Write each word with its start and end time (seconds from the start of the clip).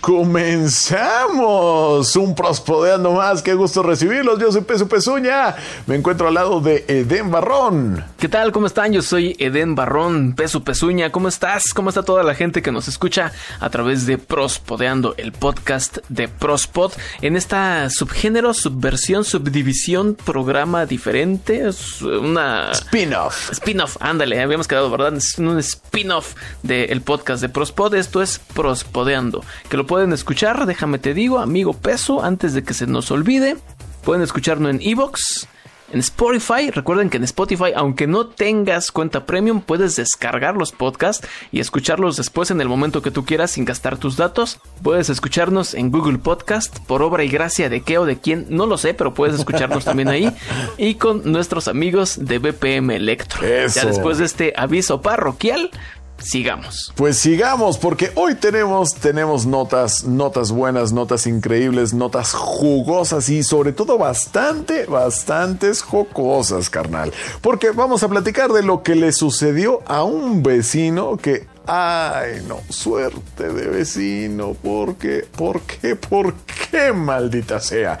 comenzamos 0.00 1.36
un 2.16 2.34
prospodeando 2.34 3.12
más. 3.12 3.42
Qué 3.42 3.54
gusto 3.54 3.82
recibirlos. 3.82 4.38
Yo 4.38 4.50
soy 4.50 4.62
Peso 4.62 4.88
Pezuña. 4.88 5.54
Me 5.86 5.96
encuentro 5.96 6.28
al 6.28 6.34
lado 6.34 6.60
de 6.60 6.84
Eden 6.88 7.30
Barrón. 7.30 8.04
¿Qué 8.18 8.28
tal? 8.28 8.52
¿Cómo 8.52 8.66
están? 8.66 8.92
Yo 8.92 9.02
soy 9.02 9.36
Eden 9.38 9.74
Barrón, 9.74 10.34
Peso 10.34 10.64
Pezuña. 10.64 11.10
¿Cómo 11.12 11.28
estás? 11.28 11.74
¿Cómo 11.74 11.90
está 11.90 12.02
toda 12.02 12.22
la 12.22 12.34
gente 12.34 12.62
que 12.62 12.72
nos 12.72 12.88
escucha 12.88 13.32
a 13.60 13.70
través 13.70 14.06
de 14.06 14.18
Prospodeando, 14.18 15.14
el 15.16 15.32
podcast 15.32 15.98
de 16.08 16.28
Prospod? 16.28 16.92
En 17.20 17.36
esta 17.36 17.90
subgénero, 17.90 18.54
subversión, 18.54 19.24
subdivisión, 19.24 20.14
programa 20.14 20.86
diferente. 20.86 21.68
Es 21.68 22.00
una. 22.02 22.70
Spin-off. 22.72 23.52
Spin-off, 23.52 23.96
ándale, 24.00 24.40
habíamos 24.40 24.66
quedado, 24.66 24.90
¿verdad? 24.90 25.14
Es 25.16 25.38
un 25.38 25.58
spin-off 25.58 26.34
del 26.62 27.02
podcast 27.02 27.42
de 27.42 27.48
Prospod. 27.48 27.94
Esto 27.94 28.22
es 28.22 28.38
Prospodeando 28.38 29.44
que 29.68 29.76
lo 29.76 29.86
pueden 29.90 30.12
escuchar, 30.12 30.66
déjame 30.66 31.00
te 31.00 31.14
digo, 31.14 31.40
amigo 31.40 31.72
peso, 31.72 32.22
antes 32.22 32.54
de 32.54 32.62
que 32.62 32.74
se 32.74 32.86
nos 32.86 33.10
olvide. 33.10 33.56
Pueden 34.04 34.22
escucharlo 34.22 34.68
en 34.68 34.78
Evox, 34.80 35.48
en 35.92 35.98
Spotify. 35.98 36.70
Recuerden 36.70 37.10
que 37.10 37.16
en 37.16 37.24
Spotify, 37.24 37.72
aunque 37.74 38.06
no 38.06 38.28
tengas 38.28 38.92
cuenta 38.92 39.26
premium, 39.26 39.60
puedes 39.60 39.96
descargar 39.96 40.54
los 40.56 40.70
podcasts 40.70 41.26
y 41.50 41.58
escucharlos 41.58 42.16
después 42.16 42.52
en 42.52 42.60
el 42.60 42.68
momento 42.68 43.02
que 43.02 43.10
tú 43.10 43.24
quieras 43.24 43.50
sin 43.50 43.64
gastar 43.64 43.98
tus 43.98 44.16
datos. 44.16 44.60
Puedes 44.80 45.10
escucharnos 45.10 45.74
en 45.74 45.90
Google 45.90 46.18
Podcast 46.18 46.78
por 46.86 47.02
obra 47.02 47.24
y 47.24 47.28
gracia 47.28 47.68
de 47.68 47.80
qué 47.80 47.98
o 47.98 48.04
de 48.04 48.16
quién, 48.20 48.46
no 48.48 48.66
lo 48.66 48.78
sé, 48.78 48.94
pero 48.94 49.12
puedes 49.12 49.40
escucharnos 49.40 49.84
también 49.84 50.08
ahí 50.08 50.32
y 50.78 50.94
con 50.94 51.32
nuestros 51.32 51.66
amigos 51.66 52.16
de 52.24 52.38
BPM 52.38 52.92
Electro. 52.92 53.40
Ya 53.42 53.86
después 53.86 54.18
de 54.18 54.26
este 54.26 54.52
aviso 54.56 55.02
parroquial, 55.02 55.72
sigamos. 56.20 56.92
Pues 56.96 57.18
sigamos, 57.18 57.78
porque 57.78 58.12
hoy 58.14 58.34
tenemos, 58.34 58.94
tenemos 58.94 59.46
notas, 59.46 60.04
notas 60.04 60.52
buenas, 60.52 60.92
notas 60.92 61.26
increíbles, 61.26 61.92
notas 61.92 62.32
jugosas 62.32 63.28
y 63.28 63.42
sobre 63.42 63.72
todo 63.72 63.98
bastante, 63.98 64.86
bastantes 64.86 65.82
jocosas, 65.82 66.70
carnal. 66.70 67.12
Porque 67.40 67.70
vamos 67.70 68.02
a 68.02 68.08
platicar 68.08 68.52
de 68.52 68.62
lo 68.62 68.82
que 68.82 68.94
le 68.94 69.12
sucedió 69.12 69.80
a 69.86 70.04
un 70.04 70.42
vecino 70.42 71.16
que 71.16 71.48
Ay, 71.72 72.42
no, 72.48 72.60
suerte 72.68 73.52
de 73.52 73.68
vecino, 73.68 74.54
¿por 74.54 74.96
qué? 74.96 75.24
¿Por 75.36 75.60
qué? 75.60 75.94
¿Por 75.94 76.34
qué, 76.34 76.92
maldita 76.92 77.60
sea? 77.60 77.96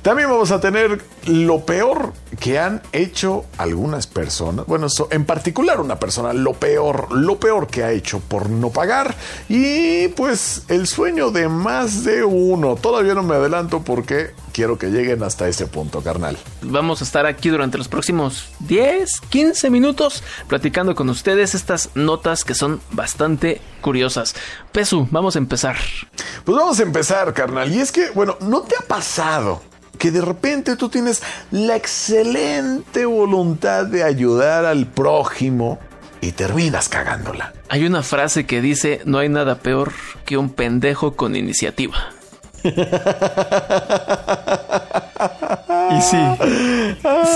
También 0.00 0.30
vamos 0.30 0.50
a 0.52 0.58
tener 0.58 1.02
lo 1.26 1.66
peor 1.66 2.14
que 2.40 2.58
han 2.58 2.82
hecho 2.92 3.44
algunas 3.58 4.06
personas, 4.06 4.66
bueno, 4.66 4.86
en 5.10 5.24
particular 5.26 5.80
una 5.80 6.00
persona, 6.00 6.32
lo 6.32 6.54
peor, 6.54 7.12
lo 7.12 7.38
peor 7.38 7.66
que 7.68 7.84
ha 7.84 7.92
hecho 7.92 8.18
por 8.20 8.48
no 8.48 8.70
pagar 8.70 9.14
y 9.48 10.08
pues 10.08 10.62
el 10.68 10.86
sueño 10.86 11.30
de 11.30 11.48
más 11.48 12.02
de 12.02 12.24
uno. 12.24 12.76
Todavía 12.76 13.14
no 13.14 13.22
me 13.22 13.34
adelanto 13.36 13.82
porque 13.82 14.30
quiero 14.52 14.78
que 14.78 14.88
lleguen 14.88 15.22
hasta 15.22 15.48
ese 15.48 15.66
punto, 15.66 16.00
carnal. 16.00 16.38
Vamos 16.62 17.02
a 17.02 17.04
estar 17.04 17.26
aquí 17.26 17.50
durante 17.50 17.76
los 17.76 17.88
próximos 17.88 18.48
10, 18.60 19.20
15 19.28 19.68
minutos 19.68 20.22
platicando 20.48 20.94
con 20.94 21.10
ustedes 21.10 21.54
estas 21.54 21.90
notas 21.94 22.44
que 22.44 22.54
son 22.54 22.80
bastante 22.90 23.60
curiosas. 23.82 24.34
Pesu, 24.72 25.06
vamos 25.10 25.36
a 25.36 25.38
empezar. 25.38 25.76
Pues 26.44 26.56
vamos 26.56 26.80
a 26.80 26.82
empezar, 26.82 27.32
carnal. 27.34 27.70
Y 27.70 27.80
es 27.80 27.92
que, 27.92 28.10
bueno, 28.10 28.38
¿no 28.40 28.62
te 28.62 28.76
ha 28.76 28.86
pasado? 28.86 29.60
Que 30.00 30.10
de 30.10 30.22
repente 30.22 30.74
tú 30.76 30.88
tienes 30.88 31.22
la 31.50 31.76
excelente 31.76 33.04
voluntad 33.04 33.84
de 33.84 34.02
ayudar 34.02 34.64
al 34.64 34.86
prójimo 34.86 35.78
y 36.22 36.32
terminas 36.32 36.88
cagándola. 36.88 37.52
Hay 37.68 37.84
una 37.84 38.02
frase 38.02 38.46
que 38.46 38.62
dice, 38.62 39.02
no 39.04 39.18
hay 39.18 39.28
nada 39.28 39.56
peor 39.56 39.92
que 40.24 40.38
un 40.38 40.48
pendejo 40.48 41.16
con 41.16 41.36
iniciativa. 41.36 41.98
y 42.62 42.70
sí, 46.00 46.16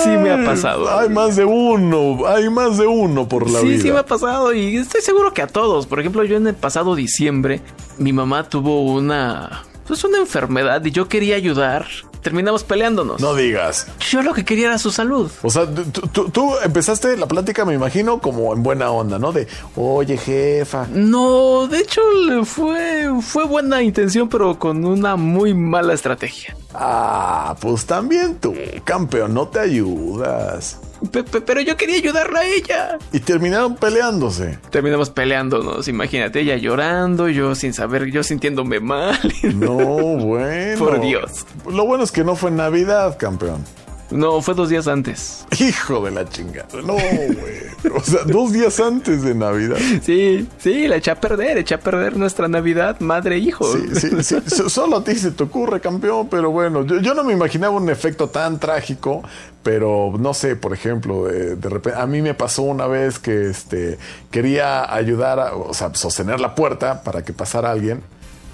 sí 0.02 0.08
me 0.08 0.30
ha 0.30 0.42
pasado. 0.42 0.98
Hay 0.98 1.10
más 1.10 1.36
de 1.36 1.44
uno, 1.44 2.26
hay 2.26 2.48
más 2.48 2.78
de 2.78 2.86
uno 2.86 3.28
por 3.28 3.50
la 3.50 3.60
vida. 3.60 3.76
Sí, 3.76 3.82
sí 3.82 3.92
me 3.92 3.98
ha 3.98 4.06
pasado 4.06 4.54
y 4.54 4.78
estoy 4.78 5.02
seguro 5.02 5.34
que 5.34 5.42
a 5.42 5.48
todos. 5.48 5.86
Por 5.86 6.00
ejemplo, 6.00 6.24
yo 6.24 6.38
en 6.38 6.46
el 6.46 6.54
pasado 6.54 6.94
diciembre, 6.94 7.60
mi 7.98 8.14
mamá 8.14 8.48
tuvo 8.48 8.86
una, 8.86 9.64
pues 9.86 10.02
una 10.04 10.16
enfermedad 10.16 10.82
y 10.82 10.92
yo 10.92 11.08
quería 11.08 11.36
ayudar 11.36 11.84
terminamos 12.24 12.64
peleándonos. 12.64 13.20
No 13.20 13.34
digas. 13.34 13.86
Yo 14.00 14.22
lo 14.22 14.32
que 14.32 14.44
quería 14.44 14.66
era 14.66 14.78
su 14.78 14.90
salud. 14.90 15.30
O 15.42 15.50
sea, 15.50 15.66
tú, 15.66 16.54
empezaste 16.64 17.16
la 17.16 17.28
plática, 17.28 17.64
me 17.64 17.74
imagino, 17.74 18.18
como 18.20 18.52
en 18.54 18.62
buena 18.62 18.90
onda, 18.90 19.18
¿no? 19.18 19.30
De, 19.30 19.46
oye, 19.76 20.16
jefa. 20.16 20.88
No, 20.90 21.68
de 21.68 21.78
hecho, 21.80 22.00
fue, 22.44 23.10
fue 23.20 23.44
buena 23.44 23.82
intención, 23.82 24.28
pero 24.28 24.58
con 24.58 24.84
una 24.84 25.16
muy 25.16 25.54
mala 25.54 25.92
estrategia. 25.92 26.56
Ah, 26.72 27.54
pues 27.60 27.84
también 27.84 28.36
tú, 28.40 28.54
campeón, 28.84 29.34
no 29.34 29.46
te 29.46 29.60
ayudas 29.60 30.80
pero 31.10 31.60
yo 31.60 31.76
quería 31.76 31.96
ayudarla 31.96 32.40
a 32.40 32.46
ella. 32.46 32.98
Y 33.12 33.20
terminaron 33.20 33.76
peleándose. 33.76 34.58
Terminamos 34.70 35.10
peleándonos, 35.10 35.88
imagínate, 35.88 36.40
ella 36.40 36.56
llorando, 36.56 37.28
yo 37.28 37.54
sin 37.54 37.72
saber, 37.72 38.06
yo 38.10 38.22
sintiéndome 38.22 38.80
mal. 38.80 39.18
No, 39.54 39.76
bueno. 39.76 40.78
Por 40.78 41.00
Dios. 41.00 41.46
Lo 41.70 41.86
bueno 41.86 42.04
es 42.04 42.12
que 42.12 42.24
no 42.24 42.34
fue 42.34 42.50
Navidad, 42.50 43.16
campeón. 43.18 43.64
No, 44.10 44.42
fue 44.42 44.54
dos 44.54 44.68
días 44.68 44.86
antes. 44.86 45.46
Hijo 45.58 46.04
de 46.04 46.10
la 46.10 46.28
chingada. 46.28 46.68
No, 46.84 46.94
güey. 46.94 47.64
O 47.94 48.00
sea, 48.00 48.24
dos 48.24 48.52
días 48.52 48.78
antes 48.80 49.22
de 49.22 49.34
Navidad. 49.34 49.76
Sí, 50.02 50.48
sí, 50.58 50.88
la 50.88 50.96
eché 50.96 51.10
a 51.10 51.20
perder, 51.20 51.58
eché 51.58 51.74
a 51.74 51.80
perder 51.80 52.16
nuestra 52.16 52.48
Navidad, 52.48 53.00
madre 53.00 53.38
hijo. 53.38 53.64
Sí, 53.72 53.94
sí, 53.94 54.22
sí. 54.22 54.36
Solo 54.68 54.98
a 54.98 55.04
ti 55.04 55.14
se 55.16 55.32
te 55.32 55.44
ocurre, 55.44 55.80
campeón, 55.80 56.28
pero 56.28 56.50
bueno, 56.50 56.84
yo, 56.84 57.00
yo, 57.00 57.14
no 57.14 57.24
me 57.24 57.32
imaginaba 57.32 57.76
un 57.76 57.90
efecto 57.90 58.28
tan 58.28 58.58
trágico, 58.58 59.22
pero 59.62 60.12
no 60.18 60.32
sé, 60.34 60.56
por 60.56 60.72
ejemplo, 60.72 61.24
de, 61.24 61.56
de, 61.56 61.68
repente, 61.68 61.98
a 61.98 62.06
mí 62.06 62.22
me 62.22 62.34
pasó 62.34 62.62
una 62.62 62.86
vez 62.86 63.18
que 63.18 63.50
este, 63.50 63.98
quería 64.30 64.92
ayudar, 64.94 65.40
a, 65.40 65.54
o 65.54 65.74
sea, 65.74 65.94
sostener 65.94 66.40
la 66.40 66.54
puerta 66.54 67.02
para 67.02 67.22
que 67.22 67.32
pasara 67.32 67.70
alguien, 67.70 68.02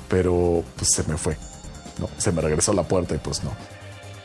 pero 0.08 0.64
pues 0.76 0.90
se 0.92 1.04
me 1.04 1.16
fue. 1.16 1.36
No, 1.98 2.08
se 2.16 2.32
me 2.32 2.40
regresó 2.40 2.72
la 2.72 2.82
puerta 2.82 3.14
y 3.14 3.18
pues 3.18 3.44
no. 3.44 3.50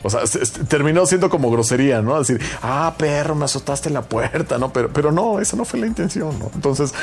O 0.06 0.10
sea, 0.10 0.20
terminó 0.68 1.04
siendo 1.06 1.28
como 1.28 1.50
grosería, 1.50 2.00
¿no? 2.00 2.18
Decir, 2.18 2.40
ah, 2.62 2.94
perro, 2.96 3.34
me 3.34 3.44
azotaste 3.44 3.90
la 3.90 4.02
puerta, 4.02 4.58
¿no? 4.58 4.72
Pero, 4.72 4.90
pero 4.92 5.12
no, 5.12 5.40
esa 5.40 5.56
no 5.56 5.64
fue 5.64 5.80
la 5.80 5.86
intención, 5.86 6.38
¿no? 6.38 6.50
Entonces, 6.54 6.94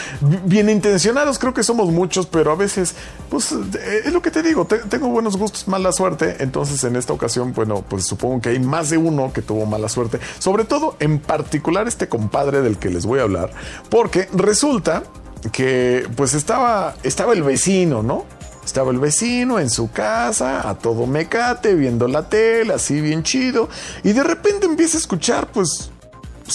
bien 0.46 0.70
intencionados 0.70 1.40
creo 1.40 1.54
que 1.54 1.64
somos 1.64 1.92
muchos, 1.92 2.26
pero 2.28 2.52
a 2.52 2.56
veces, 2.56 2.96
pues, 3.30 3.52
eh, 3.52 4.02
es 4.06 4.14
lo 4.14 4.22
que 4.22 4.32
te 4.32 4.42
digo, 4.42 4.66
tengo 4.66 5.10
buenos 5.10 5.38
gustos, 5.38 5.68
mala 5.68 5.92
suerte. 5.92 6.38
Entonces, 6.40 6.84
en 6.84 6.96
esta 6.96 7.14
ocasión, 7.14 7.54
bueno, 7.54 7.84
pues 7.88 8.06
supongo 8.06 8.42
que 8.42 8.50
hay 8.50 8.60
más 8.60 8.90
de 8.90 8.98
uno 8.98 9.32
que 9.34 9.42
tuvo 9.42 9.66
mala 9.66 9.90
suerte. 9.90 10.20
Sobre 10.40 10.66
todo, 10.66 10.96
en 11.00 11.20
particular, 11.20 11.88
este 11.88 12.08
compadre 12.08 12.62
del 12.62 12.78
que 12.78 12.90
les 12.90 13.06
voy 13.06 13.20
a 13.20 13.24
hablar, 13.24 13.52
porque 13.90 14.28
resulta 14.34 15.04
que, 15.52 16.08
pues, 16.16 16.34
estaba, 16.34 16.96
estaba 17.04 17.34
el 17.34 17.44
vecino, 17.44 18.02
¿no? 18.02 18.26
Estaba 18.66 18.92
el 18.92 19.00
vecino 19.00 19.60
en 19.60 19.70
su 19.70 19.92
casa, 19.92 20.68
a 20.68 20.78
todo 20.78 21.06
mecate, 21.06 21.76
viendo 21.76 22.08
la 22.08 22.30
tele, 22.30 22.74
así 22.74 23.02
bien 23.02 23.24
chido. 23.24 23.70
Y 24.04 24.14
de 24.14 24.24
repente 24.24 24.66
empieza 24.66 24.98
a 24.98 25.02
escuchar, 25.02 25.48
pues, 25.52 25.92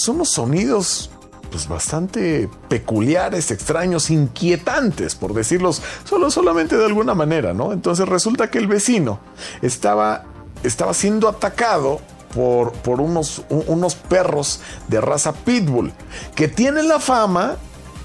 unos 0.07 0.29
sonidos 0.29 1.11
pues 1.51 1.67
bastante 1.67 2.49
peculiares, 2.67 3.51
extraños, 3.51 4.09
inquietantes, 4.09 5.15
por 5.15 5.33
decirlos 5.33 5.81
solo 6.03 6.29
solamente 6.29 6.77
de 6.77 6.85
alguna 6.85 7.15
manera, 7.15 7.53
¿no? 7.53 7.73
Entonces 7.73 8.07
resulta 8.07 8.49
que 8.49 8.59
el 8.59 8.67
vecino 8.67 9.19
estaba, 9.61 10.25
estaba 10.63 10.93
siendo 10.93 11.27
atacado 11.27 11.99
por, 12.33 12.71
por 12.73 13.01
unos, 13.01 13.43
unos 13.49 13.95
perros 13.95 14.61
de 14.87 15.01
raza 15.01 15.33
pitbull 15.33 15.91
que 16.35 16.47
tienen 16.47 16.87
la 16.87 16.99
fama, 16.99 17.55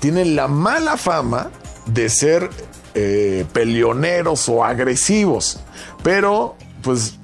tienen 0.00 0.36
la 0.36 0.48
mala 0.48 0.96
fama 0.96 1.50
de 1.86 2.08
ser 2.08 2.50
eh, 2.94 3.44
peleoneros 3.52 4.48
o 4.48 4.64
agresivos. 4.64 5.60
Pero, 6.02 6.56
pues, 6.82 7.18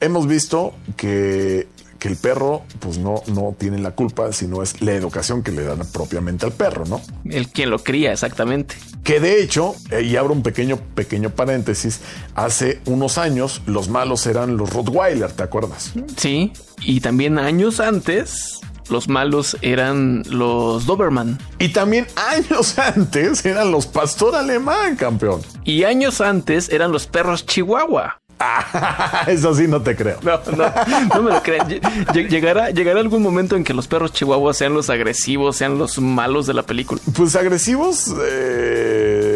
hemos 0.00 0.26
visto 0.26 0.74
que, 0.96 1.68
que, 1.98 2.08
el 2.08 2.16
perro, 2.16 2.62
pues, 2.80 2.98
no, 2.98 3.22
no 3.26 3.54
tiene 3.58 3.78
la 3.78 3.92
culpa, 3.92 4.32
sino 4.32 4.62
es 4.62 4.80
la 4.80 4.92
educación 4.92 5.42
que 5.42 5.52
le 5.52 5.62
dan 5.64 5.80
propiamente 5.92 6.46
al 6.46 6.52
perro, 6.52 6.84
¿no? 6.86 7.00
El 7.24 7.48
quien 7.48 7.70
lo 7.70 7.78
cría, 7.78 8.12
exactamente. 8.12 8.76
Que 9.04 9.18
de 9.18 9.42
hecho, 9.42 9.74
eh, 9.90 10.02
y 10.02 10.16
abro 10.16 10.32
un 10.32 10.42
pequeño, 10.42 10.76
pequeño 10.94 11.30
paréntesis, 11.30 12.00
hace 12.34 12.80
unos 12.86 13.18
años 13.18 13.62
los 13.66 13.88
malos 13.88 14.26
eran 14.26 14.56
los 14.56 14.72
Rottweiler, 14.72 15.32
¿te 15.32 15.42
acuerdas? 15.42 15.92
Sí, 16.16 16.52
y 16.80 17.00
también 17.00 17.38
años 17.38 17.80
antes 17.80 18.60
los 18.92 19.08
malos 19.08 19.56
eran 19.62 20.22
los 20.28 20.86
Doberman. 20.86 21.38
Y 21.58 21.70
también 21.70 22.06
años 22.16 22.78
antes 22.96 23.44
eran 23.44 23.70
los 23.72 23.86
pastor 23.86 24.36
alemán, 24.36 24.94
campeón. 24.96 25.40
Y 25.64 25.84
años 25.84 26.20
antes 26.20 26.68
eran 26.68 26.92
los 26.92 27.06
perros 27.06 27.44
Chihuahua. 27.46 28.18
Ah, 28.44 29.24
eso 29.28 29.54
sí 29.54 29.68
no 29.68 29.82
te 29.82 29.94
creo. 29.94 30.18
No, 30.22 30.40
no, 30.56 30.72
no 31.14 31.22
me 31.22 31.30
lo 31.30 31.42
crean. 31.42 31.68
Lle- 31.68 32.28
Llegará, 32.28 32.70
llegará 32.70 32.98
algún 32.98 33.22
momento 33.22 33.54
en 33.54 33.62
que 33.62 33.72
los 33.72 33.86
perros 33.86 34.12
chihuahuas 34.12 34.56
sean 34.56 34.74
los 34.74 34.90
agresivos, 34.90 35.56
sean 35.56 35.78
los 35.78 35.98
malos 36.00 36.46
de 36.48 36.54
la 36.54 36.64
película. 36.64 37.00
Pues 37.16 37.36
agresivos 37.36 38.12
eh, 38.20 39.31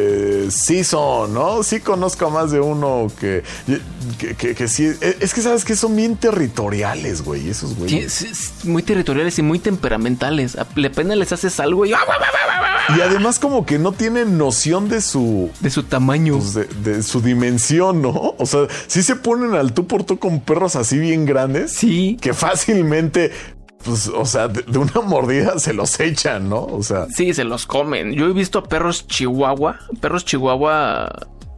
sí 0.50 0.84
son, 0.84 1.34
¿no? 1.34 1.62
Sí 1.62 1.80
conozco 1.80 2.26
a 2.26 2.30
más 2.30 2.50
de 2.50 2.60
uno 2.60 3.06
que, 3.20 3.42
que, 4.18 4.34
que- 4.34 4.54
que 4.54 4.68
sí. 4.68 4.84
Es 5.00 5.16
es 5.20 5.34
que 5.34 5.42
sabes 5.42 5.64
que 5.64 5.76
son 5.76 5.94
bien 5.96 6.16
territoriales, 6.16 7.22
güey, 7.22 7.48
esos 7.48 7.70
Sí, 7.70 7.76
güeyes. 7.78 8.22
es- 8.22 8.30
es 8.58 8.64
muy 8.64 8.82
territoriales 8.82 9.38
y 9.38 9.42
muy 9.42 9.58
temperamentales. 9.58 10.56
A- 10.56 10.66
Le 10.74 10.90
pena 10.90 11.16
les 11.16 11.32
haces 11.32 11.58
algo 11.60 11.84
y 11.86 11.90
Y 11.90 13.00
además 13.00 13.38
como 13.40 13.66
que 13.66 13.78
no 13.78 13.92
tienen 13.92 14.38
noción 14.38 14.88
de 14.88 15.00
su... 15.00 15.50
de 15.60 15.70
su 15.70 15.82
tamaño. 15.82 16.38
pues, 16.38 16.54
de, 16.54 16.64
de 16.84 17.02
su 17.02 17.20
dimensión, 17.20 18.00
¿no? 18.00 18.34
O 18.38 18.46
sea, 18.46 18.66
sí 18.86 19.02
se 19.02 19.16
ponen 19.16 19.54
al 19.54 19.72
tú 19.72 19.86
por 19.86 20.04
tú 20.04 20.18
con 20.18 20.40
perros 20.40 20.76
así 20.76 20.96
bien 20.98 21.24
grandes. 21.26 21.72
Sí. 21.72 22.16
Que 22.20 22.32
fácilmente, 22.32 23.32
pues, 23.86 24.08
o 24.08 24.24
sea, 24.26 24.48
de, 24.48 24.62
de 24.62 24.78
una 24.78 25.00
mordida 25.04 25.58
se 25.58 25.72
los 25.72 25.98
echan, 26.00 26.48
¿no? 26.50 26.62
O 26.64 26.82
sea, 26.82 27.06
Sí, 27.08 27.32
se 27.32 27.44
los 27.44 27.64
comen. 27.66 28.12
Yo 28.12 28.26
he 28.26 28.32
visto 28.32 28.58
a 28.58 28.64
perros 28.64 29.06
chihuahua, 29.06 29.78
perros 30.00 30.24
chihuahua 30.26 31.10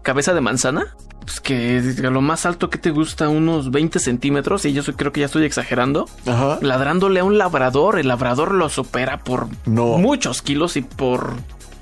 cabeza 0.02 0.34
de 0.34 0.40
manzana. 0.40 0.94
Pues 1.20 1.40
que 1.40 1.82
a 2.06 2.10
lo 2.10 2.22
más 2.22 2.46
alto 2.46 2.70
que 2.70 2.78
te 2.78 2.90
gusta, 2.90 3.28
unos 3.28 3.70
20 3.70 3.98
centímetros, 3.98 4.64
y 4.64 4.72
yo 4.72 4.82
soy- 4.82 4.94
creo 4.94 5.12
que 5.12 5.20
ya 5.20 5.26
estoy 5.26 5.44
exagerando, 5.44 6.08
ajá. 6.26 6.58
ladrándole 6.62 7.20
a 7.20 7.24
un 7.24 7.36
labrador. 7.36 7.98
El 7.98 8.08
labrador 8.08 8.52
lo 8.54 8.70
supera 8.70 9.18
por 9.24 9.46
No. 9.66 9.98
muchos 9.98 10.40
kilos 10.40 10.76
y 10.78 10.80
por 10.82 11.34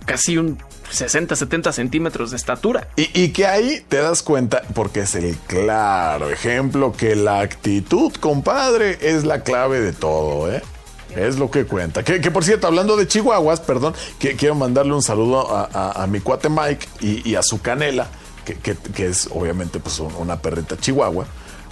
casi 0.04 0.36
un 0.38 0.58
60, 0.90 1.36
70 1.36 1.72
centímetros 1.72 2.30
de 2.30 2.36
estatura. 2.36 2.88
Y, 2.96 3.08
y 3.20 3.28
que 3.30 3.46
ahí 3.46 3.84
te 3.88 3.98
das 3.98 4.22
cuenta, 4.22 4.62
porque 4.74 5.00
es 5.00 5.14
el 5.14 5.36
claro 5.36 6.30
ejemplo 6.30 6.92
que 6.92 7.16
la 7.16 7.40
actitud, 7.40 8.12
compadre, 8.20 8.98
es 9.00 9.24
la 9.24 9.42
clave 9.42 9.80
de 9.80 9.92
todo, 9.92 10.50
¿eh? 10.52 10.62
Es 11.14 11.38
lo 11.38 11.50
que 11.50 11.64
cuenta. 11.64 12.02
Que, 12.02 12.20
que, 12.20 12.30
por 12.30 12.44
cierto, 12.44 12.66
hablando 12.66 12.96
de 12.96 13.06
chihuahuas, 13.08 13.60
perdón, 13.60 13.94
que 14.18 14.36
quiero 14.36 14.54
mandarle 14.54 14.92
un 14.92 15.02
saludo 15.02 15.54
a, 15.56 16.02
a- 16.02 16.06
mi 16.06 16.20
cuate 16.20 16.48
Mike 16.50 16.86
y, 17.00 17.28
y 17.30 17.36
a 17.36 17.42
su 17.42 17.60
canela, 17.62 18.08
que, 18.44 18.54
que- 18.56 19.06
es 19.06 19.28
obviamente 19.32 19.78
pues 19.80 19.98
un- 19.98 20.14
una 20.16 20.40
perrita 20.42 20.76
chihuahua, 20.76 21.26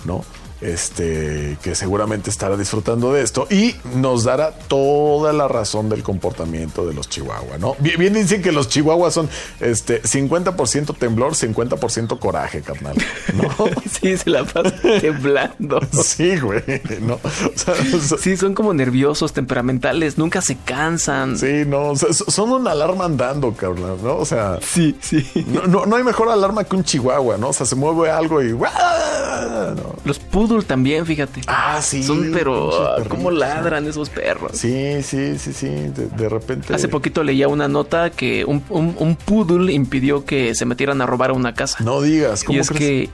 ¿no? 0.06 0.24
Este, 0.64 1.58
que 1.62 1.74
seguramente 1.74 2.30
estará 2.30 2.56
disfrutando 2.56 3.12
de 3.12 3.22
esto 3.22 3.46
y 3.50 3.74
nos 3.96 4.24
dará 4.24 4.50
toda 4.52 5.32
la 5.32 5.46
razón 5.46 5.88
del 5.90 6.02
comportamiento 6.02 6.86
de 6.86 6.94
los 6.94 7.08
chihuahuas, 7.08 7.60
¿no? 7.60 7.76
Bien, 7.80 7.98
bien 7.98 8.14
dicen 8.14 8.40
que 8.42 8.50
los 8.50 8.68
chihuahuas 8.68 9.12
son 9.12 9.28
este 9.60 10.02
50% 10.02 10.96
temblor, 10.96 11.34
50% 11.34 12.18
coraje, 12.18 12.62
carnal, 12.62 12.96
¿no? 13.34 13.48
Sí, 14.00 14.16
se 14.16 14.30
la 14.30 14.44
pasa 14.44 14.74
temblando. 15.00 15.80
Sí, 16.02 16.38
güey, 16.38 16.62
¿no? 17.00 17.14
O 17.14 17.58
sea, 17.58 17.74
so- 18.00 18.18
Sí, 18.18 18.36
son 18.36 18.54
como 18.54 18.72
nerviosos, 18.74 19.32
temperamentales, 19.32 20.16
nunca 20.18 20.40
se 20.40 20.56
cansan. 20.56 21.36
sí, 21.38 21.64
no, 21.66 21.90
o 21.90 21.96
sea, 21.96 22.12
so- 22.12 22.30
son 22.30 22.50
una 22.52 22.70
alarma 22.72 23.04
andando, 23.04 23.52
carnal, 23.52 23.98
¿no? 24.02 24.16
O 24.16 24.24
sea, 24.24 24.58
sí. 24.62 24.96
sí. 25.00 25.26
no, 25.46 25.66
no, 25.66 25.86
no 25.86 25.96
hay 25.96 26.04
mejor 26.04 26.30
alarma 26.30 26.64
que 26.64 26.74
un 26.76 26.84
chihuahua, 26.84 27.36
¿no? 27.36 27.48
O 27.48 27.52
sea, 27.52 27.66
se 27.66 27.74
mueve 27.76 28.10
algo 28.10 28.42
y... 28.42 28.52
¿no? 28.52 29.94
Los 30.04 30.18
poodle 30.54 30.66
también, 30.66 31.06
fíjate. 31.06 31.42
Ah, 31.46 31.80
sí. 31.82 32.02
Son, 32.02 32.30
pero 32.32 32.70
ah, 32.86 33.02
¿cómo 33.08 33.30
ladran 33.30 33.86
esos 33.86 34.10
perros? 34.10 34.52
Sí, 34.54 35.02
sí, 35.02 35.38
sí, 35.38 35.52
sí. 35.52 35.68
De, 35.68 36.08
de 36.08 36.28
repente. 36.28 36.74
Hace 36.74 36.88
poquito 36.88 37.22
leía 37.22 37.48
una 37.48 37.68
nota 37.68 38.10
que 38.10 38.44
un, 38.44 38.62
un, 38.70 38.94
un 38.98 39.16
poodle 39.16 39.72
impidió 39.72 40.24
que 40.24 40.54
se 40.54 40.64
metieran 40.64 41.00
a 41.02 41.06
robar 41.06 41.30
a 41.30 41.32
una 41.32 41.54
casa. 41.54 41.82
No 41.82 42.00
digas, 42.00 42.44
¿cómo 42.44 42.56
y 42.56 42.60
es 42.60 42.68
crees? 42.68 42.80
que 42.80 43.10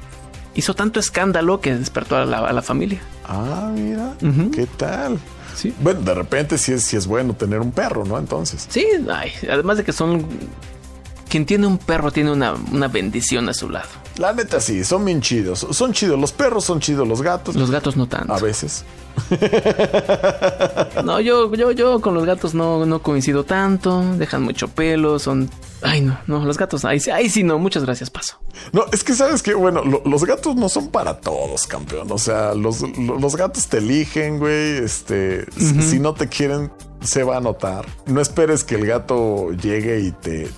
hizo 0.55 0.75
tanto 0.75 1.01
escándalo 1.01 1.61
que 1.61 1.75
despertó 1.75 2.17
a 2.17 2.25
la, 2.25 2.39
a 2.39 2.53
la 2.53 2.63
familia. 2.63 3.01
Ah, 3.27 3.71
mira. 3.75 4.15
¿Qué 4.53 4.67
tal? 4.67 5.19
Sí. 5.55 5.75
Bueno, 5.81 6.01
de 6.01 6.15
repente 6.15 6.59
sí 6.59 6.73
es, 6.73 6.83
sí 6.83 6.97
es 6.97 7.07
bueno 7.07 7.35
tener 7.35 7.61
un 7.61 7.73
perro, 7.73 8.05
¿no? 8.05 8.19
Entonces. 8.19 8.67
Sí, 8.69 8.87
ay, 9.13 9.31
además 9.51 9.77
de 9.79 9.85
que 9.85 9.93
son... 9.93 10.27
Quien 11.31 11.47
tiene 11.47 11.67
un 11.67 11.79
perro 11.79 12.11
tiene 12.11 12.31
una, 12.32 12.55
una 12.73 12.88
bendición 12.88 13.49
a 13.49 13.55
su 13.55 13.71
lado. 13.71 13.88
La 14.19 14.32
neta 14.35 14.61
sí, 14.61 14.85
son 14.85 15.05
bien 15.05 15.21
chidos. 15.23 15.67
Son 15.71 15.93
chidos. 15.93 16.19
Los 16.21 16.32
perros 16.32 16.65
son 16.65 16.81
chidos, 16.81 17.06
los 17.09 17.23
gatos. 17.23 17.55
Los 17.56 17.71
gatos 17.71 17.97
no 17.97 18.06
tanto. 18.09 18.35
A 18.35 18.38
veces. 18.38 18.85
No, 21.05 21.21
yo, 21.21 21.53
yo, 21.55 21.71
yo 21.73 22.00
con 22.00 22.15
los 22.15 22.25
gatos 22.27 22.55
no, 22.55 22.85
no 22.87 23.00
coincido 23.03 23.44
tanto. 23.44 24.03
Dejan 24.17 24.43
mucho 24.43 24.69
pelo, 24.69 25.19
son... 25.19 25.50
Ay, 25.82 26.03
no, 26.03 26.19
no, 26.27 26.44
los 26.44 26.59
gatos, 26.59 26.85
ay, 26.85 27.00
sí- 27.00 27.11
ay, 27.11 27.31
sí, 27.31 27.43
no, 27.43 27.59
muchas 27.59 27.85
gracias, 27.85 28.11
paso. 28.11 28.38
No, 28.73 28.85
es 28.93 29.03
que 29.03 29.15
sabes 29.15 29.43
que, 29.43 29.55
bueno, 29.55 29.82
lo- 29.82 30.03
los 30.05 30.25
gatos 30.27 30.55
no 30.56 30.69
son 30.69 30.88
para 30.88 31.21
todos, 31.21 31.67
campeón. 31.67 32.09
O 32.12 32.19
sea, 32.19 32.55
los, 32.55 32.82
lo- 32.99 33.19
los 33.19 33.37
gatos 33.37 33.67
te 33.69 33.79
eligen, 33.79 34.38
güey. 34.38 34.77
Este, 34.79 35.47
si- 35.56 35.81
si 35.82 35.99
no 35.99 36.12
te 36.12 36.29
quieren, 36.29 36.71
se 37.00 37.23
va 37.23 37.38
a 37.38 37.41
notar. 37.41 37.87
No 38.06 38.21
esperes 38.21 38.62
que 38.62 38.75
el 38.75 38.87
gato 38.87 39.53
llegue 39.53 40.00
y 40.00 40.12
te, 40.12 40.50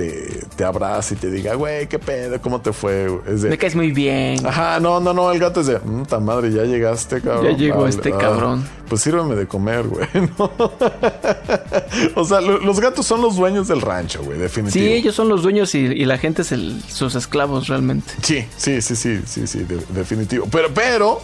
te, 0.00 0.40
te 0.56 0.64
abrace 0.64 1.14
y 1.14 1.16
te 1.18 1.30
diga, 1.30 1.54
güey, 1.54 1.86
qué 1.88 1.98
pedo, 1.98 2.40
cómo 2.40 2.60
te 2.60 2.72
fue. 2.72 3.08
güey?" 3.08 3.20
Es 3.34 3.42
de, 3.42 3.50
Me 3.50 3.58
caes 3.58 3.74
muy 3.76 3.90
bien. 3.92 4.46
Ajá, 4.46 4.80
no, 4.80 4.98
no, 5.00 5.12
no, 5.12 5.30
el 5.30 5.38
gato 5.38 5.60
es 5.60 5.66
de, 5.66 5.78
"Mm, 5.78 6.04
ta 6.04 6.18
madre, 6.20 6.50
ya 6.50 6.62
llegaste, 6.64 7.20
cabrón. 7.20 7.44
Ya 7.52 7.56
llegó 7.56 7.80
Vale, 7.82 7.90
este 7.90 8.12
ah, 8.14 8.18
cabrón. 8.18 8.66
Pues 8.88 9.02
sírveme 9.02 9.34
de 9.36 9.46
comer, 9.46 9.86
güey. 9.86 10.06
¿no? 10.38 10.50
o 12.14 12.24
sea, 12.24 12.40
lo- 12.40 12.58
los 12.58 12.80
gatos 12.80 13.06
son 13.06 13.20
los 13.22 13.36
dueños 13.36 13.68
del 13.68 13.80
rancho, 13.80 14.22
güey, 14.22 14.38
definitivo. 14.38 14.84
Sí, 14.84 14.92
ellos 14.92 15.14
son 15.14 15.28
los 15.28 15.42
dueños 15.42 15.74
y, 15.74 15.78
y 15.78 16.04
la 16.04 16.18
gente 16.18 16.42
es 16.42 16.52
el, 16.52 16.80
sus 16.88 17.14
esclavos 17.14 17.68
realmente. 17.68 18.12
Sí, 18.22 18.44
sí, 18.56 18.80
sí, 18.82 18.96
sí, 18.96 19.20
sí, 19.26 19.46
sí, 19.46 19.58
de- 19.60 19.84
definitivo. 19.90 20.46
Pero, 20.50 20.68
pero, 20.74 21.20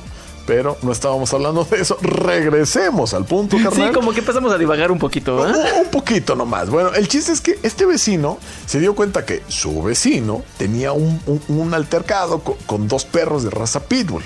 pero 0.46 0.78
no 0.82 0.92
estábamos 0.92 1.32
hablando 1.34 1.64
de 1.64 1.80
eso. 1.80 1.98
Regresemos 2.00 3.12
al 3.14 3.24
punto, 3.24 3.56
carnal. 3.56 3.88
Sí, 3.88 3.94
como 3.94 4.12
que 4.12 4.20
empezamos 4.20 4.52
a 4.52 4.58
divagar 4.58 4.90
un 4.90 4.98
poquito, 4.98 5.46
¿eh? 5.46 5.50
Un, 5.50 5.84
un 5.86 5.90
poquito 5.90 6.34
nomás. 6.36 6.70
Bueno, 6.70 6.92
el 6.94 7.08
chiste 7.08 7.32
es 7.32 7.40
que 7.40 7.58
este 7.62 7.84
vecino 7.86 8.38
se 8.66 8.78
dio 8.80 8.94
cuenta 8.94 9.24
que 9.24 9.42
su 9.48 9.82
vecino 9.82 10.42
tenía 10.58 10.92
un, 10.92 11.20
un- 11.26 11.42
un 11.48 11.74
altercado 11.74 12.40
co- 12.40 12.56
con, 12.66 12.88
dos 12.88 13.04
perros 13.04 13.42
de 13.42 13.50
raza 13.50 13.80
pitbull. 13.80 14.22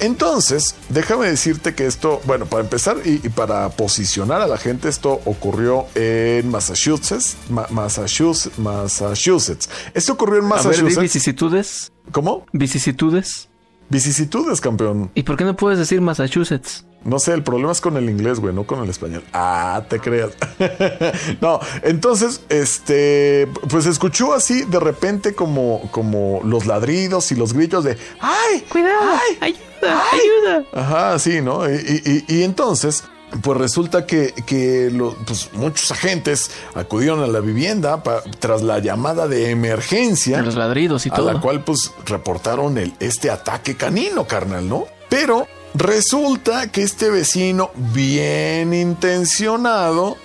Entonces, 0.00 0.76
déjame 0.90 1.26
decirte 1.28 1.74
que 1.74 1.86
esto, 1.86 2.20
bueno, 2.24 2.46
para 2.46 2.62
empezar 2.62 2.98
y, 3.04 3.14
y 3.24 3.28
para 3.30 3.68
posicionar 3.70 4.40
a 4.40 4.46
la 4.46 4.56
gente, 4.56 4.88
esto 4.88 5.20
ocurrió 5.24 5.86
en 5.96 6.48
Massachusetts, 6.50 7.36
Ma- 7.50 7.66
Massachusetts, 7.70 8.58
Massachusetts. 8.58 9.68
Esto 9.94 10.12
ocurrió 10.12 10.38
en 10.38 10.44
A 10.44 10.48
ver, 10.56 10.64
Massachusetts. 10.66 11.00
vicisitudes. 11.00 11.92
¿Cómo? 12.12 12.46
Vicisitudes. 12.52 13.47
Vicisitudes, 13.90 14.60
campeón. 14.60 15.10
¿Y 15.14 15.22
por 15.22 15.36
qué 15.36 15.44
no 15.44 15.56
puedes 15.56 15.78
decir 15.78 16.00
Massachusetts? 16.00 16.84
No 17.04 17.18
sé, 17.18 17.32
el 17.32 17.42
problema 17.42 17.72
es 17.72 17.80
con 17.80 17.96
el 17.96 18.10
inglés, 18.10 18.40
güey, 18.40 18.52
no 18.52 18.64
con 18.66 18.82
el 18.82 18.90
español. 18.90 19.22
Ah, 19.32 19.84
te 19.88 19.98
creas. 20.00 20.32
no, 21.40 21.60
entonces, 21.82 22.42
este, 22.48 23.48
pues 23.70 23.86
escuchó 23.86 24.34
así 24.34 24.64
de 24.64 24.80
repente 24.80 25.34
como, 25.34 25.88
como 25.92 26.40
los 26.44 26.66
ladridos 26.66 27.30
y 27.32 27.36
los 27.36 27.52
gritos 27.54 27.84
de 27.84 27.96
¡Ay! 28.20 28.64
Cuidado, 28.70 28.98
¡Ay! 29.00 29.36
ayuda, 29.80 30.02
¡Ay! 30.12 30.20
ayuda. 30.20 30.64
Ajá, 30.74 31.18
sí, 31.18 31.40
¿no? 31.40 31.68
Y, 31.70 31.74
y- 31.76 32.24
y- 32.28 32.38
y 32.38 32.42
entonces, 32.42 33.04
pues 33.42 33.58
resulta 33.58 34.06
que, 34.06 34.32
que 34.46 34.90
lo- 34.92 35.14
pues 35.26 35.52
muchos 35.52 35.90
agentes 35.90 36.50
acudieron 36.74 37.22
a 37.22 37.26
la 37.26 37.40
vivienda 37.40 38.02
pa- 38.02 38.22
tras 38.38 38.62
la 38.62 38.78
llamada 38.78 39.28
de 39.28 39.50
emergencia 39.50 40.40
Los 40.42 40.54
ladridos 40.56 41.06
y 41.06 41.10
a 41.10 41.14
todo. 41.14 41.32
la 41.32 41.40
cual 41.40 41.62
pues 41.64 41.92
reportaron 42.06 42.78
el, 42.78 42.94
este 43.00 43.30
ataque 43.30 43.76
canino, 43.76 44.26
carnal, 44.26 44.68
¿no? 44.68 44.86
Pero 45.08 45.46
resulta 45.74 46.70
que 46.70 46.82
este 46.82 47.10
vecino, 47.10 47.70
bien 47.74 48.72
intencionado, 48.74 50.16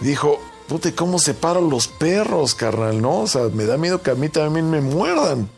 dijo, 0.00 0.40
pute, 0.68 0.94
¿cómo 0.94 1.18
separo 1.18 1.60
los 1.60 1.88
perros, 1.88 2.54
carnal, 2.54 3.00
no? 3.00 3.20
O 3.20 3.26
sea, 3.26 3.42
me 3.52 3.64
da 3.66 3.76
miedo 3.76 4.02
que 4.02 4.10
a 4.10 4.14
mí 4.14 4.28
también 4.28 4.70
me 4.70 4.80
muerdan. 4.80 5.48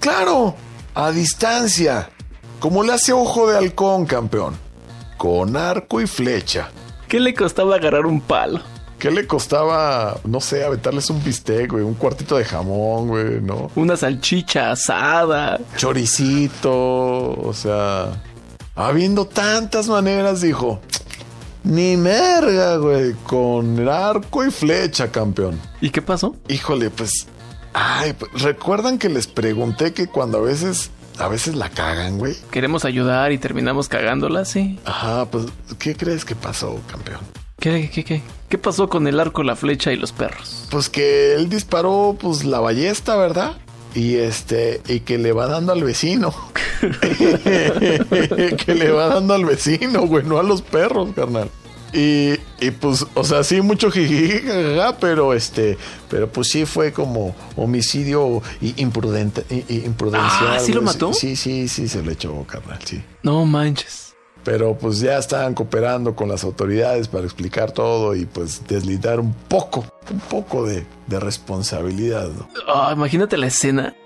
Claro, 0.00 0.54
a 0.94 1.10
distancia, 1.10 2.10
como 2.60 2.82
le 2.82 2.92
hace 2.92 3.12
ojo 3.12 3.48
de 3.50 3.58
halcón, 3.58 4.06
campeón, 4.06 4.56
con 5.16 5.56
arco 5.56 6.00
y 6.00 6.06
flecha. 6.06 6.70
¿Qué 7.08 7.20
le 7.20 7.34
costaba 7.34 7.76
agarrar 7.76 8.06
un 8.06 8.20
palo? 8.20 8.60
¿Qué 8.98 9.10
le 9.10 9.26
costaba, 9.26 10.18
no 10.24 10.40
sé, 10.40 10.64
aventarles 10.64 11.10
un 11.10 11.22
bistec, 11.22 11.70
güey, 11.70 11.84
un 11.84 11.94
cuartito 11.94 12.36
de 12.36 12.44
jamón, 12.44 13.08
güey, 13.08 13.40
no? 13.42 13.70
Una 13.76 13.96
salchicha 13.96 14.70
asada. 14.70 15.60
choricito, 15.76 16.72
o 16.72 17.52
sea, 17.52 18.22
habiendo 18.74 19.26
tantas 19.26 19.88
maneras, 19.88 20.40
dijo, 20.40 20.80
ni 21.62 21.96
merga, 21.96 22.76
güey, 22.76 23.12
con 23.24 23.86
arco 23.86 24.44
y 24.44 24.50
flecha, 24.50 25.10
campeón. 25.10 25.60
¿Y 25.80 25.90
qué 25.90 26.00
pasó? 26.00 26.34
Híjole, 26.48 26.88
pues, 26.88 27.26
ay, 27.74 28.14
pues, 28.14 28.42
recuerdan 28.42 28.98
que 28.98 29.10
les 29.10 29.26
pregunté 29.26 29.92
que 29.92 30.06
cuando 30.06 30.38
a 30.38 30.42
veces, 30.42 30.90
a 31.18 31.28
veces 31.28 31.54
la 31.54 31.70
cagan, 31.70 32.18
güey. 32.18 32.36
Queremos 32.50 32.84
ayudar 32.84 33.32
y 33.32 33.38
terminamos 33.38 33.88
cagándola, 33.88 34.44
sí. 34.44 34.78
Ajá, 34.84 35.26
pues, 35.26 35.46
¿qué 35.78 35.94
crees 35.94 36.24
que 36.24 36.34
pasó, 36.34 36.80
campeón? 36.90 37.20
¿Qué, 37.58 37.90
qué, 37.92 38.04
qué? 38.04 38.22
¿Qué 38.48 38.58
pasó 38.58 38.88
con 38.88 39.06
el 39.06 39.18
arco, 39.18 39.42
la 39.42 39.56
flecha 39.56 39.92
y 39.92 39.96
los 39.96 40.12
perros? 40.12 40.66
Pues 40.70 40.88
que 40.88 41.34
él 41.34 41.48
disparó, 41.48 42.16
pues, 42.20 42.44
la 42.44 42.60
ballesta, 42.60 43.16
¿verdad? 43.16 43.56
y 43.96 44.16
este 44.16 44.82
y 44.88 45.00
que 45.00 45.16
le 45.16 45.32
va 45.32 45.46
dando 45.46 45.72
al 45.72 45.82
vecino. 45.82 46.34
que 46.80 48.74
le 48.74 48.90
va 48.90 49.08
dando 49.08 49.34
al 49.34 49.46
vecino, 49.46 50.06
güey, 50.06 50.24
no 50.24 50.38
a 50.38 50.42
los 50.42 50.60
perros, 50.62 51.10
carnal. 51.16 51.48
Y, 51.96 52.38
y 52.60 52.70
pues, 52.72 53.06
o 53.14 53.24
sea, 53.24 53.42
sí, 53.42 53.62
mucho 53.62 53.90
jiji, 53.90 54.42
pero 55.00 55.32
este, 55.32 55.78
pero 56.10 56.30
pues 56.30 56.48
sí 56.48 56.66
fue 56.66 56.92
como 56.92 57.34
homicidio 57.56 58.42
imprudente, 58.60 59.46
imprudencial. 59.68 60.56
Ah, 60.56 60.60
¿sí 60.60 60.74
lo 60.74 60.82
mató? 60.82 61.14
Sí, 61.14 61.36
sí, 61.36 61.68
sí, 61.68 61.88
se 61.88 62.02
lo 62.02 62.10
echó, 62.10 62.44
carnal, 62.44 62.78
sí. 62.84 63.02
No 63.22 63.46
manches. 63.46 64.14
Pero 64.44 64.76
pues 64.76 65.00
ya 65.00 65.16
estaban 65.16 65.54
cooperando 65.54 66.14
con 66.14 66.28
las 66.28 66.44
autoridades 66.44 67.08
para 67.08 67.24
explicar 67.24 67.72
todo 67.72 68.14
y 68.14 68.26
pues 68.26 68.62
deslindar 68.68 69.18
un 69.18 69.32
poco, 69.32 69.86
un 70.10 70.20
poco 70.20 70.66
de, 70.66 70.84
de 71.06 71.18
responsabilidad, 71.18 72.28
¿no? 72.28 72.46
Ah, 72.68 72.92
imagínate 72.94 73.38
la 73.38 73.46
escena 73.46 73.96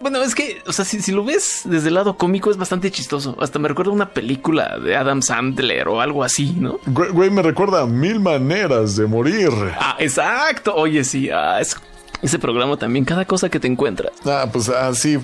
bueno, 0.00 0.22
es 0.22 0.34
que, 0.34 0.62
o 0.66 0.72
sea, 0.72 0.84
si, 0.84 1.12
lo 1.12 1.24
ves 1.24 1.62
desde 1.64 1.88
el 1.88 1.94
lado 1.94 2.16
cómico 2.16 2.50
es 2.50 2.56
bastante 2.56 2.90
chistoso. 2.90 3.36
Hasta 3.40 3.58
me 3.58 3.68
recuerda 3.68 3.92
una 3.92 4.10
película 4.10 4.78
de 4.78 4.96
Adam 4.96 5.22
Sandler 5.22 5.88
o 5.88 6.00
algo 6.00 6.22
así, 6.22 6.54
¿no? 6.58 6.78
Güey, 6.86 7.30
me 7.30 7.42
recuerda 7.42 7.86
Mil 7.86 8.20
Maneras 8.20 8.96
de 8.96 9.06
Morir. 9.06 9.50
Ah, 9.78 9.96
exacto. 9.98 10.74
Oye, 10.74 11.02
sí, 11.04 11.30
ah, 11.30 11.60
es 11.60 11.76
ese 12.22 12.38
programa 12.38 12.76
también, 12.76 13.04
cada 13.04 13.24
cosa 13.24 13.48
que 13.48 13.60
te 13.60 13.68
encuentras. 13.68 14.12
Ah, 14.24 14.48
pues 14.52 14.68
así, 14.68 15.18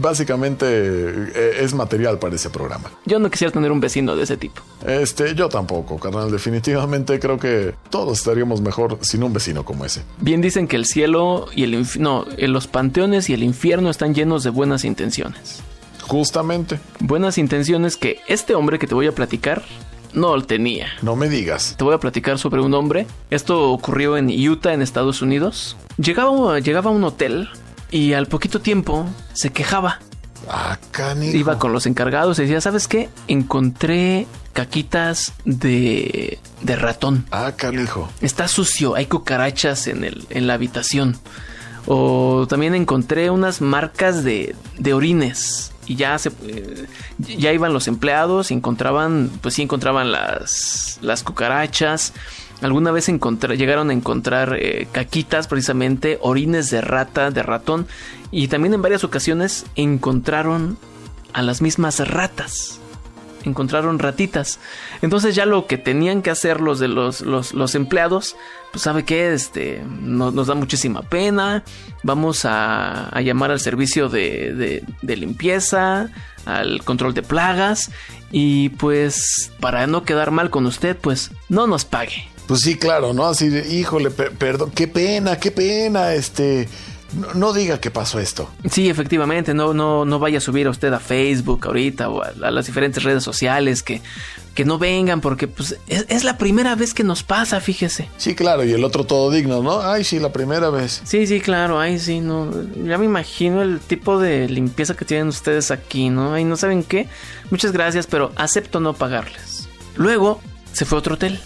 básicamente 0.00 0.66
eh, 0.68 1.58
es 1.60 1.74
material 1.74 2.18
para 2.18 2.34
ese 2.34 2.50
programa. 2.50 2.90
Yo 3.04 3.18
no 3.18 3.30
quisiera 3.30 3.52
tener 3.52 3.72
un 3.72 3.80
vecino 3.80 4.16
de 4.16 4.22
ese 4.22 4.36
tipo. 4.36 4.62
Este, 4.86 5.34
yo 5.34 5.48
tampoco, 5.48 5.98
carnal. 5.98 6.30
Definitivamente 6.30 7.18
creo 7.18 7.38
que 7.38 7.74
todos 7.90 8.18
estaríamos 8.18 8.60
mejor 8.60 8.98
sin 9.02 9.22
un 9.22 9.32
vecino 9.32 9.64
como 9.64 9.84
ese. 9.84 10.02
Bien 10.20 10.40
dicen 10.40 10.68
que 10.68 10.76
el 10.76 10.86
cielo 10.86 11.46
y 11.54 11.64
el 11.64 11.86
no, 11.98 12.26
los 12.38 12.66
panteones 12.66 13.28
y 13.28 13.34
el 13.34 13.42
infierno 13.42 13.90
están 13.90 14.14
llenos 14.14 14.42
de 14.44 14.50
buenas 14.50 14.84
intenciones. 14.84 15.62
Justamente. 16.02 16.78
Buenas 17.00 17.36
intenciones 17.36 17.96
que 17.96 18.20
este 18.28 18.54
hombre 18.54 18.78
que 18.78 18.86
te 18.86 18.94
voy 18.94 19.08
a 19.08 19.12
platicar 19.12 19.64
no 20.16 20.34
lo 20.34 20.42
tenía. 20.42 20.88
No 21.02 21.14
me 21.14 21.28
digas. 21.28 21.76
Te 21.78 21.84
voy 21.84 21.94
a 21.94 21.98
platicar 21.98 22.38
sobre 22.38 22.60
un 22.60 22.74
hombre. 22.74 23.06
Esto 23.30 23.70
ocurrió 23.70 24.16
en 24.16 24.28
Utah, 24.28 24.72
en 24.72 24.82
Estados 24.82 25.22
Unidos. 25.22 25.76
Llegaba, 25.98 26.58
llegaba 26.58 26.90
a 26.90 26.92
un 26.94 27.04
hotel 27.04 27.48
y 27.90 28.14
al 28.14 28.26
poquito 28.26 28.60
tiempo 28.60 29.06
se 29.34 29.50
quejaba. 29.50 30.00
Ah, 30.48 30.78
Iba 31.20 31.58
con 31.58 31.72
los 31.72 31.86
encargados 31.86 32.38
y 32.38 32.42
decía, 32.42 32.60
¿sabes 32.60 32.88
qué? 32.88 33.08
Encontré 33.28 34.26
caquitas 34.52 35.32
de, 35.44 36.38
de 36.62 36.76
ratón. 36.76 37.26
Ah, 37.30 37.52
canijo. 37.56 38.08
Está 38.20 38.48
sucio, 38.48 38.94
hay 38.94 39.06
cucarachas 39.06 39.86
en, 39.86 40.04
el, 40.04 40.24
en 40.30 40.46
la 40.46 40.54
habitación. 40.54 41.18
O 41.86 42.46
también 42.48 42.74
encontré 42.74 43.30
unas 43.30 43.60
marcas 43.60 44.24
de, 44.24 44.56
de 44.78 44.94
orines 44.94 45.72
y 45.86 45.96
ya 45.96 46.18
se 46.18 46.30
eh, 46.46 46.86
ya 47.18 47.52
iban 47.52 47.72
los 47.72 47.88
empleados 47.88 48.50
encontraban 48.50 49.30
pues 49.40 49.54
sí 49.54 49.62
encontraban 49.62 50.12
las 50.12 50.98
las 51.02 51.22
cucarachas. 51.22 52.12
Alguna 52.62 52.90
vez 52.90 53.08
llegaron 53.08 53.90
a 53.90 53.92
encontrar 53.92 54.56
eh, 54.58 54.88
caquitas 54.90 55.46
precisamente 55.46 56.18
orines 56.22 56.70
de 56.70 56.80
rata 56.80 57.30
de 57.30 57.42
ratón 57.42 57.86
y 58.30 58.48
también 58.48 58.72
en 58.72 58.80
varias 58.80 59.04
ocasiones 59.04 59.66
encontraron 59.76 60.78
a 61.34 61.42
las 61.42 61.60
mismas 61.60 62.00
ratas 62.08 62.80
encontraron 63.48 63.98
ratitas. 63.98 64.58
Entonces 65.02 65.34
ya 65.34 65.46
lo 65.46 65.66
que 65.66 65.78
tenían 65.78 66.22
que 66.22 66.30
hacer 66.30 66.60
los 66.60 66.78
de 66.78 66.88
los, 66.88 67.22
los, 67.22 67.74
empleados, 67.74 68.36
pues 68.72 68.82
sabe 68.82 69.04
que 69.04 69.32
este, 69.32 69.82
nos 70.00 70.46
da 70.46 70.54
muchísima 70.54 71.02
pena, 71.02 71.64
vamos 72.02 72.44
a, 72.44 73.10
llamar 73.22 73.50
al 73.50 73.60
servicio 73.60 74.08
de, 74.08 74.82
de, 75.02 75.16
limpieza, 75.16 76.10
al 76.44 76.82
control 76.84 77.14
de 77.14 77.22
plagas 77.22 77.90
y 78.30 78.70
pues 78.70 79.52
para 79.60 79.86
no 79.86 80.04
quedar 80.04 80.30
mal 80.30 80.50
con 80.50 80.66
usted, 80.66 80.96
pues 80.96 81.30
no 81.48 81.66
nos 81.66 81.84
pague. 81.84 82.28
Pues 82.46 82.60
sí, 82.60 82.76
claro, 82.76 83.12
¿no? 83.12 83.26
Así, 83.26 83.46
híjole, 83.46 84.10
perdón, 84.10 84.70
qué 84.72 84.86
pena, 84.86 85.38
qué 85.38 85.50
pena, 85.50 86.14
este 86.14 86.68
no, 87.34 87.52
diga 87.52 87.80
que 87.80 87.90
pasó 87.90 88.18
esto. 88.18 88.50
Sí, 88.70 88.88
efectivamente, 88.88 89.54
no, 89.54 89.72
no, 89.72 90.04
no 90.04 90.18
vaya 90.18 90.38
a 90.38 90.40
subir 90.40 90.66
a 90.66 90.70
usted 90.70 90.92
a 90.92 90.98
Facebook 90.98 91.66
ahorita 91.66 92.10
o 92.10 92.22
a, 92.22 92.32
las 92.50 92.66
diferentes 92.66 93.02
redes 93.02 93.22
sociales 93.22 93.82
que, 93.82 94.02
que 94.54 94.64
no 94.64 94.78
vengan 94.78 95.20
porque 95.20 95.46
pues 95.48 95.78
es, 95.86 96.24
la 96.24 96.36
primera 96.36 96.74
vez 96.74 96.94
que 96.94 97.04
nos 97.04 97.22
pasa, 97.22 97.60
fíjese. 97.60 98.08
Sí, 98.16 98.34
claro, 98.34 98.64
y 98.64 98.72
el 98.72 98.84
otro 98.84 99.04
todo 99.04 99.30
digno, 99.30 99.62
¿no? 99.62 99.80
Ay, 99.80 100.04
sí, 100.04 100.18
la 100.18 100.32
primera 100.32 100.68
vez. 100.70 101.00
Sí, 101.04 101.26
sí, 101.26 101.40
claro, 101.40 101.78
ay, 101.78 101.98
sí, 101.98 102.20
no. 102.20 102.50
Ya 102.84 102.98
me 102.98 103.04
imagino 103.04 103.62
el 103.62 103.80
tipo 103.80 104.18
de 104.18 104.48
limpieza 104.48 104.94
que 104.94 105.04
tienen 105.04 105.28
ustedes 105.28 105.70
aquí, 105.70 106.10
¿no? 106.10 106.34
Ay, 106.34 106.44
no 106.44 106.56
saben 106.56 106.82
qué. 106.82 107.08
Muchas 107.50 107.72
gracias, 107.72 108.06
pero 108.06 108.32
acepto 108.36 108.80
no 108.80 108.94
pagarles. 108.94 109.68
Luego 109.96 110.40
se 110.72 110.84
fue 110.84 110.98
a 110.98 111.00
otro 111.00 111.14
hotel 111.14 111.40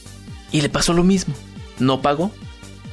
y 0.50 0.62
le 0.62 0.68
pasó 0.70 0.94
lo 0.94 1.04
mismo. 1.04 1.34
No 1.78 2.02
pagó. 2.02 2.32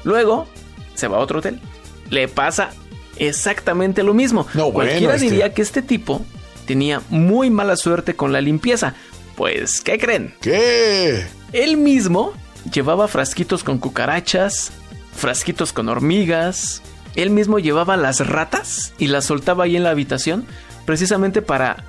Luego 0.04 0.48
se 0.94 1.08
va 1.08 1.18
a 1.18 1.22
otro 1.22 1.40
hotel 1.40 1.62
le 2.10 2.28
pasa 2.28 2.72
exactamente 3.18 4.04
lo 4.04 4.14
mismo. 4.14 4.48
No, 4.54 4.72
Cualquiera 4.72 5.18
diría 5.18 5.54
que 5.54 5.62
este 5.62 5.82
tipo 5.82 6.26
tenía 6.66 7.02
muy 7.10 7.50
mala 7.50 7.76
suerte 7.76 8.16
con 8.16 8.32
la 8.32 8.42
limpieza. 8.42 8.96
Pues, 9.36 9.82
¿qué 9.82 9.98
creen? 9.98 10.34
¿Qué? 10.42 11.26
Él 11.54 11.78
mismo 11.78 12.34
llevaba 12.72 13.08
frasquitos 13.08 13.64
con 13.64 13.78
cucarachas, 13.78 14.72
frasquitos 15.16 15.74
con 15.74 15.90
hormigas. 15.90 16.82
Él 17.16 17.30
mismo 17.30 17.60
llevaba 17.60 17.98
las 17.98 18.28
ratas 18.28 18.94
y 18.98 19.08
las 19.08 19.26
soltaba 19.26 19.64
ahí 19.64 19.76
en 19.76 19.84
la 19.84 19.92
habitación 19.92 20.46
precisamente 20.86 21.42
para 21.42 21.84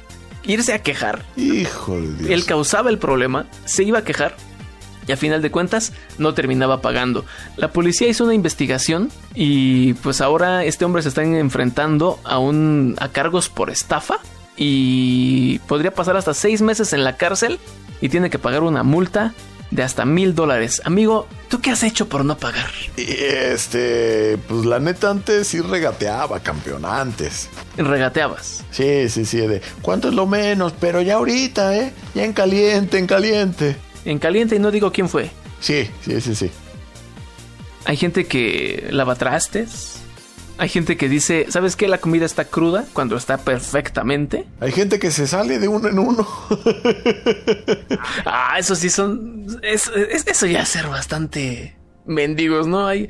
irse 0.45 0.73
a 0.73 0.83
quejar. 0.83 1.25
Hijo 1.37 1.97
de 2.01 2.15
Dios. 2.15 2.31
Él 2.31 2.45
causaba 2.47 2.91
el 2.91 2.99
problema, 2.99 3.47
se 3.65 3.83
iba 3.83 4.01
a 4.01 4.05
quejar 4.05 4.37
y 5.09 5.13
a 5.13 5.17
final 5.17 5.43
de 5.43 5.51
cuentas 5.51 5.93
no 6.19 6.35
terminaba 6.35 6.81
pagando. 6.81 7.25
La 7.57 7.73
policía 7.73 8.09
hizo 8.09 8.25
una 8.25 8.35
investigación 8.35 9.11
y 9.35 9.95
pues 9.95 10.21
ahora 10.21 10.65
este 10.65 10.85
hombre 10.85 11.03
se 11.03 11.09
está 11.09 11.25
enfrentando 11.25 12.21
a, 12.25 12.39
un, 12.39 12.95
a 13.01 13.09
cargos 13.09 13.49
por 13.49 13.71
estafa 13.71 14.19
y 14.57 15.59
podría 15.61 15.93
pasar 15.93 16.17
hasta 16.17 16.35
seis 16.35 16.61
meses 16.63 16.93
en 16.93 17.05
la 17.05 17.17
cárcel 17.17 17.59
y 18.01 18.11
tiene 18.11 18.31
que 18.31 18.39
pagar 18.39 18.63
una 18.63 18.83
multa 18.83 19.35
de 19.71 19.83
hasta 19.83 20.05
mil 20.05 20.35
dólares. 20.35 20.83
Amigo, 20.85 21.27
¿tú 21.49 21.61
qué 21.61 21.71
has 21.71 21.83
hecho 21.83 22.09
por 22.09 22.25
no 22.25 22.37
pagar? 22.37 22.71
Este, 22.97 24.39
pues 24.49 24.65
la 24.65 24.79
neta 24.79 25.11
antes 25.11 25.49
sí 25.49 25.61
regateaba, 25.61 26.41
campeón, 26.41 26.85
antes. 26.85 27.49
¿Regateabas? 27.77 28.65
Sí, 28.71 29.09
sí, 29.09 29.25
sí, 29.25 29.39
de 29.39 29.63
cuánto 29.83 30.09
es 30.09 30.15
lo 30.15 30.27
menos, 30.27 30.73
pero 30.79 31.03
ya 31.03 31.15
ahorita, 31.17 31.77
¿eh? 31.77 31.93
Ya 32.15 32.25
en 32.25 32.33
caliente, 32.33 32.99
en 32.99 33.07
caliente 33.07 33.77
en 34.05 34.19
caliente 34.19 34.57
y 34.57 34.59
no 34.59 34.71
digo 34.71 34.93
quién 34.93 35.09
fue. 35.09 35.31
Sí, 35.61 35.89
sí, 36.03 36.21
sí, 36.21 36.35
sí. 36.35 36.51
Hay 37.85 37.97
gente 37.97 38.27
que 38.27 38.89
lava 38.91 39.15
trastes. 39.15 39.95
Hay 40.61 40.69
gente 40.69 40.97
que 40.97 41.09
dice, 41.09 41.47
¿sabes 41.51 41.77
qué? 41.77 41.87
La 41.87 41.99
comida 41.99 42.27
está 42.27 42.45
cruda 42.45 42.85
cuando 42.93 43.17
está 43.17 43.39
perfectamente. 43.39 44.45
Hay 44.61 44.73
gente 44.73 44.99
que 44.99 45.13
se 45.13 45.29
sale 45.29 45.61
de 45.61 45.69
uno 45.69 45.89
en 45.89 45.99
uno. 46.01 46.27
ah, 48.27 48.57
eso 48.59 48.75
sí 48.75 48.91
son... 48.91 49.47
eso 49.63 50.47
ya 50.47 50.63
es 50.63 50.69
ser 50.69 50.89
bastante 50.89 51.77
mendigos, 52.07 52.67
¿no? 52.67 52.87
Hay... 52.87 53.09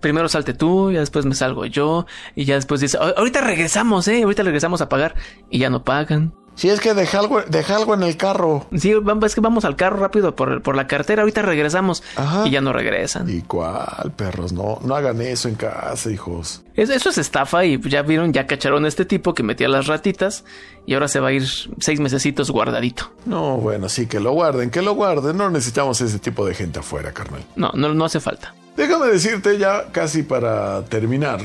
Primero 0.00 0.28
salte 0.28 0.54
tú, 0.54 0.92
ya 0.92 1.00
después 1.00 1.26
me 1.26 1.34
salgo 1.34 1.66
yo, 1.66 2.06
y 2.36 2.44
ya 2.44 2.54
después 2.54 2.80
dice, 2.80 2.96
ahorita 2.98 3.40
regresamos, 3.40 4.06
¿eh? 4.06 4.22
Ahorita 4.22 4.44
regresamos 4.44 4.80
a 4.80 4.88
pagar, 4.88 5.16
y 5.50 5.58
ya 5.58 5.70
no 5.70 5.82
pagan. 5.82 6.32
Si 6.58 6.68
es 6.68 6.80
que 6.80 6.92
deja 6.92 7.20
algo, 7.20 7.40
deja 7.42 7.76
algo 7.76 7.94
en 7.94 8.02
el 8.02 8.16
carro. 8.16 8.66
Sí, 8.76 8.92
es 9.22 9.34
que 9.36 9.40
vamos 9.40 9.64
al 9.64 9.76
carro 9.76 9.98
rápido 10.00 10.34
por, 10.34 10.60
por 10.60 10.74
la 10.74 10.88
cartera, 10.88 11.22
ahorita 11.22 11.40
regresamos. 11.42 12.02
Y 12.44 12.50
ya 12.50 12.60
no 12.60 12.72
regresan. 12.72 13.30
¿Y 13.30 13.42
cuál, 13.42 14.12
perros? 14.16 14.52
No, 14.52 14.80
no 14.82 14.96
hagan 14.96 15.22
eso 15.22 15.48
en 15.48 15.54
casa, 15.54 16.10
hijos. 16.10 16.62
eso 16.74 17.10
es 17.10 17.16
estafa 17.16 17.64
y 17.64 17.80
ya 17.88 18.02
vieron, 18.02 18.32
ya 18.32 18.48
cacharon 18.48 18.86
a 18.86 18.88
este 18.88 19.04
tipo 19.04 19.34
que 19.34 19.44
metía 19.44 19.68
las 19.68 19.86
ratitas 19.86 20.44
y 20.84 20.94
ahora 20.94 21.06
se 21.06 21.20
va 21.20 21.28
a 21.28 21.32
ir 21.32 21.46
seis 21.78 22.00
mesecitos 22.00 22.50
guardadito. 22.50 23.08
No, 23.24 23.58
bueno, 23.58 23.88
sí, 23.88 24.08
que 24.08 24.18
lo 24.18 24.32
guarden, 24.32 24.72
que 24.72 24.82
lo 24.82 24.94
guarden. 24.94 25.36
No 25.36 25.50
necesitamos 25.50 26.00
ese 26.00 26.18
tipo 26.18 26.44
de 26.44 26.54
gente 26.56 26.80
afuera, 26.80 27.12
carnal. 27.12 27.44
No, 27.54 27.70
no, 27.72 27.94
no 27.94 28.04
hace 28.04 28.18
falta. 28.18 28.52
Déjame 28.76 29.06
decirte 29.06 29.58
ya 29.58 29.92
casi 29.92 30.24
para 30.24 30.84
terminar 30.86 31.38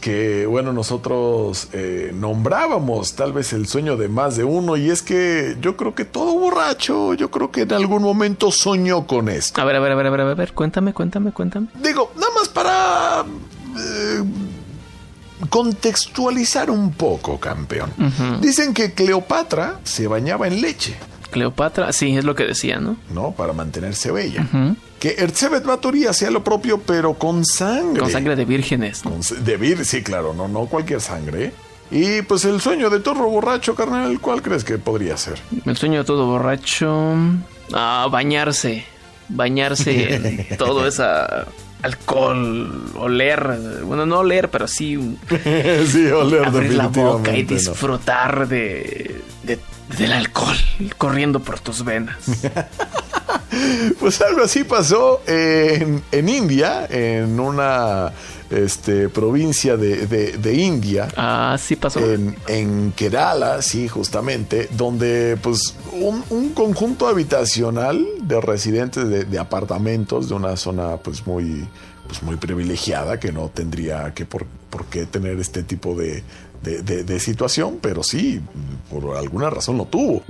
que 0.00 0.46
bueno, 0.46 0.72
nosotros 0.72 1.68
eh, 1.72 2.12
nombrábamos 2.14 3.14
tal 3.14 3.32
vez 3.32 3.52
el 3.52 3.66
sueño 3.66 3.96
de 3.96 4.08
más 4.08 4.36
de 4.36 4.44
uno 4.44 4.76
y 4.76 4.90
es 4.90 5.02
que 5.02 5.56
yo 5.60 5.76
creo 5.76 5.94
que 5.94 6.04
todo 6.04 6.38
borracho, 6.38 7.14
yo 7.14 7.30
creo 7.30 7.50
que 7.50 7.62
en 7.62 7.72
algún 7.72 8.02
momento 8.02 8.50
soñó 8.52 9.06
con 9.06 9.28
esto. 9.28 9.60
A 9.60 9.64
ver, 9.64 9.76
a 9.76 9.80
ver, 9.80 9.92
a 9.92 9.94
ver, 9.94 10.06
a 10.06 10.10
ver, 10.10 10.20
a 10.20 10.34
ver, 10.34 10.52
cuéntame, 10.52 10.92
cuéntame, 10.92 11.32
cuéntame. 11.32 11.68
Digo, 11.82 12.12
nada 12.16 12.32
más 12.38 12.48
para 12.48 13.24
eh, 13.78 14.24
contextualizar 15.48 16.70
un 16.70 16.92
poco, 16.92 17.40
campeón. 17.40 17.90
Dicen 18.40 18.74
que 18.74 18.92
Cleopatra 18.92 19.80
se 19.84 20.06
bañaba 20.06 20.46
en 20.46 20.60
leche. 20.60 20.96
Cleopatra, 21.30 21.92
sí, 21.92 22.16
es 22.16 22.24
lo 22.24 22.34
que 22.34 22.44
decía, 22.44 22.78
¿no? 22.80 22.96
¿no? 23.12 23.32
Para 23.32 23.52
mantenerse 23.52 24.10
bella. 24.10 24.46
Que 24.98 25.14
Erzsébet 25.18 25.64
Batory 25.64 26.06
hacía 26.06 26.30
lo 26.30 26.42
propio, 26.42 26.78
pero 26.80 27.14
con 27.14 27.44
sangre. 27.44 28.00
Con 28.00 28.10
sangre 28.10 28.34
de 28.36 28.44
vírgenes. 28.44 29.04
¿no? 29.04 29.12
Con 29.12 29.20
s- 29.20 29.36
de 29.36 29.56
vir, 29.56 29.84
sí, 29.84 30.02
claro, 30.02 30.34
no, 30.34 30.48
no 30.48 30.66
cualquier 30.66 31.00
sangre. 31.00 31.52
Y 31.90 32.22
pues 32.22 32.44
el 32.44 32.60
sueño 32.60 32.90
de 32.90 33.00
Torro 33.00 33.30
Borracho, 33.30 33.74
carnal, 33.74 34.20
¿cuál 34.20 34.42
crees 34.42 34.64
que 34.64 34.76
podría 34.76 35.16
ser? 35.16 35.38
El 35.64 35.76
sueño 35.76 36.00
de 36.00 36.04
todo 36.04 36.26
borracho. 36.26 37.14
Ah, 37.72 38.08
bañarse. 38.10 38.84
Bañarse 39.28 40.14
en 40.50 40.56
todo 40.58 40.86
esa 40.86 41.46
alcohol, 41.82 42.90
oler. 42.96 43.58
Bueno, 43.84 44.04
no 44.04 44.18
oler, 44.18 44.50
pero 44.50 44.66
sí 44.66 44.98
sí, 45.86 46.06
oler 46.08 46.44
abrir 46.44 46.74
la 46.74 46.88
boca 46.88 47.36
y 47.36 47.44
disfrutar 47.44 48.48
de, 48.48 49.22
de- 49.44 49.58
del 49.96 50.12
alcohol 50.12 50.56
corriendo 50.98 51.40
por 51.40 51.60
tus 51.60 51.84
venas. 51.84 52.16
Pues 53.98 54.20
algo 54.20 54.42
así 54.42 54.64
pasó 54.64 55.22
en, 55.26 56.02
en 56.12 56.28
India, 56.28 56.86
en 56.88 57.40
una 57.40 58.12
este, 58.50 59.08
provincia 59.08 59.76
de, 59.76 60.06
de- 60.06 60.32
de 60.36 60.54
India. 60.54 61.08
Ah, 61.16 61.56
sí 61.58 61.76
pasó. 61.76 61.98
En, 62.00 62.36
en 62.46 62.92
Kerala, 62.92 63.60
sí, 63.62 63.88
justamente, 63.88 64.68
donde 64.76 65.36
pues 65.42 65.74
un, 65.92 66.22
un 66.30 66.50
conjunto 66.50 67.08
habitacional 67.08 68.06
de 68.22 68.40
residentes 68.40 69.08
de, 69.08 69.24
de 69.24 69.38
apartamentos 69.38 70.28
de 70.28 70.34
una 70.34 70.56
zona 70.56 70.96
pues 70.98 71.26
muy, 71.26 71.66
pues 72.06 72.22
muy 72.22 72.36
privilegiada 72.36 73.18
que 73.18 73.32
no 73.32 73.48
tendría 73.52 74.14
que 74.14 74.24
por, 74.26 74.46
por 74.70 74.84
qué 74.86 75.06
tener 75.06 75.38
este 75.40 75.62
tipo 75.62 75.94
de, 75.94 76.22
de- 76.62 76.82
de- 76.82 77.04
de 77.04 77.20
situación, 77.20 77.78
pero 77.80 78.02
sí, 78.02 78.40
por 78.90 79.16
alguna 79.16 79.50
razón 79.50 79.76
lo 79.78 79.84
tuvo. 79.86 80.22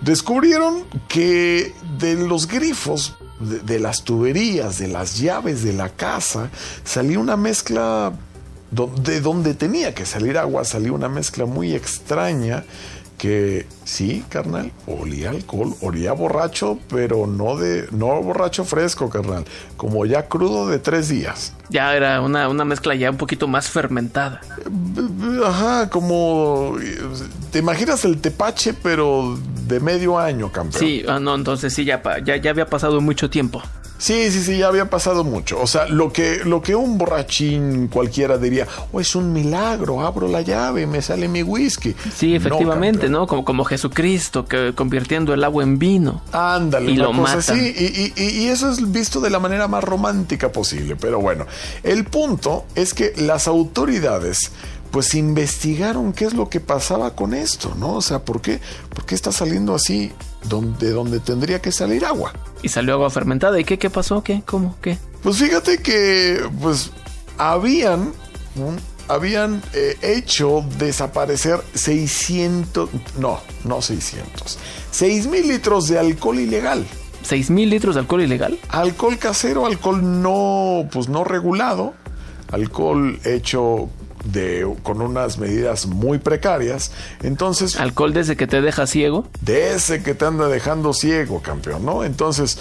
Descubrieron 0.00 0.84
que 1.08 1.72
de 1.98 2.14
los 2.14 2.46
grifos, 2.48 3.14
de, 3.40 3.58
de 3.60 3.80
las 3.80 4.04
tuberías, 4.04 4.78
de 4.78 4.88
las 4.88 5.18
llaves 5.18 5.62
de 5.64 5.72
la 5.72 5.88
casa, 5.88 6.50
salía 6.84 7.18
una 7.18 7.36
mezcla 7.36 8.12
de 8.70 9.20
donde 9.20 9.54
tenía 9.54 9.94
que 9.94 10.04
salir 10.04 10.36
agua, 10.36 10.64
salía 10.64 10.92
una 10.92 11.08
mezcla 11.08 11.46
muy 11.46 11.74
extraña 11.74 12.64
que 13.18 13.66
sí, 13.84 14.24
carnal, 14.28 14.72
olía 14.88 15.30
alcohol, 15.30 15.74
olía 15.80 16.12
borracho, 16.12 16.78
pero 16.90 17.26
no 17.28 17.56
de 17.56 17.86
no 17.92 18.20
borracho 18.20 18.64
fresco, 18.64 19.08
carnal, 19.08 19.44
como 19.76 20.04
ya 20.04 20.26
crudo 20.28 20.66
de 20.68 20.80
tres 20.80 21.08
días. 21.08 21.52
Ya 21.70 21.94
era 21.94 22.20
una, 22.20 22.48
una 22.48 22.64
mezcla 22.64 22.94
ya 22.96 23.10
un 23.10 23.16
poquito 23.16 23.46
más 23.46 23.70
fermentada. 23.70 24.40
Ajá, 25.44 25.88
como 25.90 26.76
te 27.50 27.58
imaginas 27.60 28.04
el 28.04 28.18
tepache, 28.20 28.74
pero 28.74 29.38
de 29.66 29.80
medio 29.80 30.18
año, 30.18 30.52
campeón. 30.52 30.80
Sí, 30.80 31.02
ah, 31.08 31.18
no, 31.18 31.34
entonces 31.34 31.72
sí, 31.72 31.84
ya, 31.84 32.02
ya, 32.24 32.36
ya 32.36 32.50
había 32.50 32.66
pasado 32.66 33.00
mucho 33.00 33.30
tiempo. 33.30 33.62
Sí, 33.96 34.30
sí, 34.32 34.42
sí, 34.42 34.58
ya 34.58 34.66
había 34.66 34.90
pasado 34.90 35.22
mucho. 35.24 35.58
O 35.60 35.66
sea, 35.68 35.86
lo 35.86 36.12
que, 36.12 36.40
lo 36.44 36.60
que 36.60 36.74
un 36.74 36.98
borrachín 36.98 37.86
cualquiera 37.88 38.36
diría, 38.36 38.66
oh, 38.92 39.00
es 39.00 39.14
un 39.14 39.32
milagro, 39.32 40.04
abro 40.04 40.26
la 40.28 40.42
llave, 40.42 40.86
me 40.86 41.00
sale 41.00 41.28
mi 41.28 41.42
whisky. 41.44 41.94
Sí, 42.14 42.34
efectivamente. 42.34 43.08
¿no? 43.08 43.26
Como, 43.26 43.44
como 43.44 43.64
Jesucristo, 43.64 44.44
que 44.46 44.74
convirtiendo 44.74 45.32
el 45.32 45.42
agua 45.44 45.62
en 45.62 45.78
vino. 45.78 46.22
Ándale, 46.32 46.90
Y 46.90 46.96
una 46.96 47.04
lo 47.04 47.12
cosa 47.12 47.36
matan. 47.36 47.56
así. 47.56 48.12
Y, 48.16 48.20
y- 48.22 48.28
y 48.42 48.48
eso 48.48 48.68
es 48.70 48.92
visto 48.92 49.20
de 49.20 49.30
la 49.30 49.38
manera 49.38 49.68
más 49.68 49.82
romántica 49.84 50.50
posible. 50.52 50.96
Pero 50.96 51.20
bueno, 51.20 51.46
el 51.84 52.04
punto 52.04 52.66
es 52.74 52.92
que 52.94 53.12
las 53.16 53.46
autoridades 53.48 54.50
pues 54.94 55.16
investigaron 55.16 56.12
qué 56.12 56.24
es 56.24 56.34
lo 56.34 56.48
que 56.48 56.60
pasaba 56.60 57.16
con 57.16 57.34
esto, 57.34 57.74
¿no? 57.76 57.94
O 57.94 58.00
sea, 58.00 58.24
¿por 58.24 58.40
qué, 58.40 58.60
por 58.94 59.04
qué 59.04 59.16
está 59.16 59.32
saliendo 59.32 59.74
así 59.74 60.12
donde, 60.44 60.90
donde 60.90 61.18
tendría 61.18 61.60
que 61.60 61.72
salir 61.72 62.04
agua? 62.04 62.32
Y 62.62 62.68
salió 62.68 62.94
agua 62.94 63.10
fermentada. 63.10 63.58
¿Y 63.58 63.64
qué, 63.64 63.76
qué 63.76 63.90
pasó? 63.90 64.22
¿Qué? 64.22 64.44
¿Cómo? 64.46 64.76
¿Qué? 64.80 64.96
Pues 65.20 65.38
fíjate 65.38 65.78
que 65.78 66.48
pues 66.62 66.92
habían 67.38 68.12
habían 69.08 69.60
eh, 69.72 69.96
hecho 70.00 70.64
desaparecer 70.78 71.58
600 71.74 72.88
no, 73.18 73.40
no 73.64 73.82
600. 73.82 74.58
6 74.92 75.26
mil 75.26 75.48
litros 75.48 75.88
de 75.88 75.98
alcohol 75.98 76.38
ilegal. 76.38 76.86
¿Seis 77.24 77.50
mil 77.50 77.68
litros 77.68 77.96
de 77.96 78.02
alcohol 78.02 78.22
ilegal? 78.22 78.60
Alcohol 78.68 79.18
casero, 79.18 79.66
alcohol 79.66 80.22
no 80.22 80.86
pues 80.92 81.08
no 81.08 81.24
regulado, 81.24 81.94
alcohol 82.52 83.18
hecho 83.24 83.88
de 84.24 84.66
con 84.82 85.00
unas 85.02 85.38
medidas 85.38 85.86
muy 85.86 86.18
precarias. 86.18 86.90
Entonces, 87.22 87.76
¿Alcohol 87.78 88.12
desde 88.12 88.36
que 88.36 88.46
te 88.46 88.60
deja 88.60 88.86
ciego? 88.86 89.26
de 89.40 89.74
ese 89.74 90.02
que 90.02 90.14
te 90.14 90.24
anda 90.24 90.48
dejando 90.48 90.92
ciego, 90.92 91.40
campeón, 91.42 91.84
¿no? 91.84 92.04
Entonces, 92.04 92.58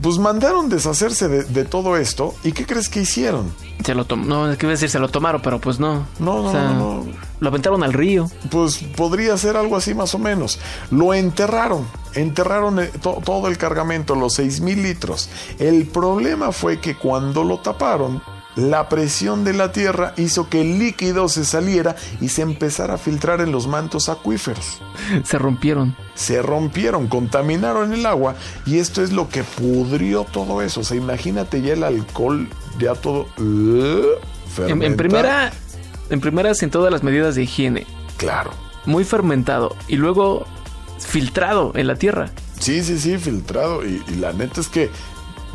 pues 0.00 0.18
mandaron 0.18 0.68
deshacerse 0.68 1.26
de, 1.28 1.42
de 1.44 1.64
todo 1.64 1.96
esto. 1.96 2.34
¿Y 2.44 2.52
qué 2.52 2.64
crees 2.66 2.88
que 2.88 3.00
hicieron? 3.00 3.52
Se 3.84 3.94
lo 3.94 4.04
No, 4.16 4.50
es 4.50 4.56
que 4.58 4.66
iba 4.66 4.70
a 4.70 4.74
decir 4.76 4.90
se 4.90 4.98
lo 5.00 5.08
tomaron, 5.08 5.40
pero 5.42 5.60
pues 5.60 5.80
no. 5.80 6.06
No, 6.20 6.42
no, 6.42 6.44
O 6.44 6.52
sea, 6.52 6.62
no, 6.70 7.04
no. 7.04 7.06
Lo 7.40 7.48
aventaron 7.48 7.82
al 7.82 7.92
río. 7.92 8.30
Pues 8.50 8.78
podría 8.96 9.36
ser 9.36 9.56
algo 9.56 9.76
así 9.76 9.94
más 9.94 10.14
o 10.14 10.18
menos. 10.20 10.58
Lo 10.92 11.14
enterraron, 11.14 11.86
enterraron 12.14 12.78
eh, 12.80 12.90
to- 13.00 13.20
todo 13.24 13.48
el 13.48 13.58
cargamento, 13.58 14.14
los 14.14 14.34
6 14.34 14.60
mil 14.60 14.82
litros. 14.84 15.28
El 15.58 15.86
problema 15.86 16.52
fue 16.52 16.80
que 16.80 16.96
cuando 16.96 17.42
lo 17.42 17.58
taparon, 17.60 18.22
la 18.58 18.88
presión 18.88 19.44
de 19.44 19.52
la 19.52 19.70
tierra 19.70 20.14
hizo 20.16 20.48
que 20.48 20.60
el 20.60 20.80
líquido 20.80 21.28
se 21.28 21.44
saliera 21.44 21.94
y 22.20 22.28
se 22.28 22.42
empezara 22.42 22.94
a 22.94 22.98
filtrar 22.98 23.40
en 23.40 23.52
los 23.52 23.68
mantos 23.68 24.08
acuíferos. 24.08 24.80
Se 25.22 25.38
rompieron. 25.38 25.96
Se 26.14 26.42
rompieron, 26.42 27.06
contaminaron 27.06 27.92
el 27.92 28.04
agua 28.04 28.34
y 28.66 28.78
esto 28.78 29.02
es 29.02 29.12
lo 29.12 29.28
que 29.28 29.44
pudrió 29.44 30.24
todo 30.24 30.60
eso. 30.60 30.80
O 30.80 30.84
sea, 30.84 30.96
imagínate 30.96 31.62
ya 31.62 31.74
el 31.74 31.84
alcohol, 31.84 32.48
ya 32.80 32.94
todo... 32.94 33.28
uh, 33.38 34.62
En, 34.66 34.82
en 34.82 34.96
primera, 34.96 35.52
en 36.10 36.20
primera 36.20 36.52
sin 36.54 36.70
todas 36.70 36.90
las 36.92 37.04
medidas 37.04 37.36
de 37.36 37.44
higiene. 37.44 37.86
Claro. 38.16 38.50
Muy 38.86 39.04
fermentado. 39.04 39.76
Y 39.86 39.96
luego 39.96 40.46
filtrado 40.98 41.72
en 41.76 41.86
la 41.86 41.94
tierra. 41.94 42.32
Sí, 42.58 42.82
sí, 42.82 42.98
sí, 42.98 43.18
filtrado. 43.18 43.86
Y, 43.86 44.02
y 44.08 44.16
la 44.16 44.32
neta 44.32 44.60
es 44.60 44.66
que 44.66 44.90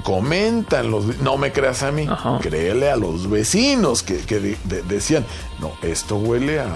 comentan 0.04 0.92
los... 0.92 1.20
No 1.20 1.38
me 1.38 1.52
creas 1.52 1.82
a 1.84 1.92
mí, 1.92 2.06
Ajá. 2.10 2.38
créele 2.42 2.92
a 2.92 2.96
los 2.96 3.30
vecinos 3.30 4.04
que, 4.04 4.18
que 4.20 4.39
de- 4.39 4.58
de- 4.66 4.84
decían, 4.84 5.26
no, 5.60 5.72
esto 5.82 6.18
huele 6.18 6.60
a, 6.60 6.68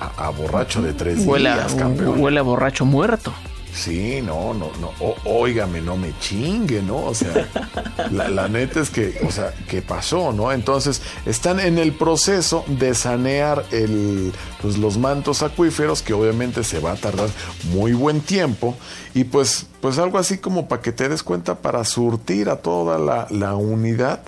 a, 0.00 0.26
a 0.26 0.30
borracho 0.30 0.80
de 0.82 0.92
tres 0.92 1.20
Huele 1.26 1.52
días, 1.52 1.74
campeón. 1.74 2.20
huele 2.20 2.38
a 2.38 2.42
borracho 2.42 2.84
muerto. 2.84 3.32
Sí, 3.74 4.20
no, 4.22 4.52
no, 4.52 4.70
no, 4.80 4.92
o- 5.00 5.16
óigame, 5.24 5.80
no 5.80 5.96
me 5.96 6.12
chingue, 6.18 6.82
¿no? 6.82 7.06
O 7.06 7.14
sea, 7.14 7.48
la, 8.12 8.28
la 8.28 8.46
neta 8.46 8.80
es 8.80 8.90
que, 8.90 9.18
o 9.26 9.30
sea, 9.32 9.54
¿qué 9.66 9.80
pasó, 9.80 10.30
no? 10.32 10.52
Entonces, 10.52 11.00
están 11.24 11.58
en 11.58 11.78
el 11.78 11.92
proceso 11.92 12.64
de 12.66 12.94
sanear 12.94 13.64
el, 13.70 14.32
pues, 14.60 14.76
los 14.76 14.98
mantos 14.98 15.42
acuíferos, 15.42 16.02
que 16.02 16.12
obviamente 16.12 16.64
se 16.64 16.80
va 16.80 16.92
a 16.92 16.96
tardar 16.96 17.30
muy 17.70 17.94
buen 17.94 18.20
tiempo, 18.20 18.76
y 19.14 19.24
pues, 19.24 19.66
pues 19.80 19.98
algo 19.98 20.18
así 20.18 20.36
como 20.36 20.68
para 20.68 20.82
que 20.82 20.92
te 20.92 21.08
des 21.08 21.22
cuenta, 21.22 21.54
para 21.56 21.82
surtir 21.84 22.50
a 22.50 22.56
toda 22.56 22.98
la, 22.98 23.26
la 23.30 23.54
unidad, 23.54 24.20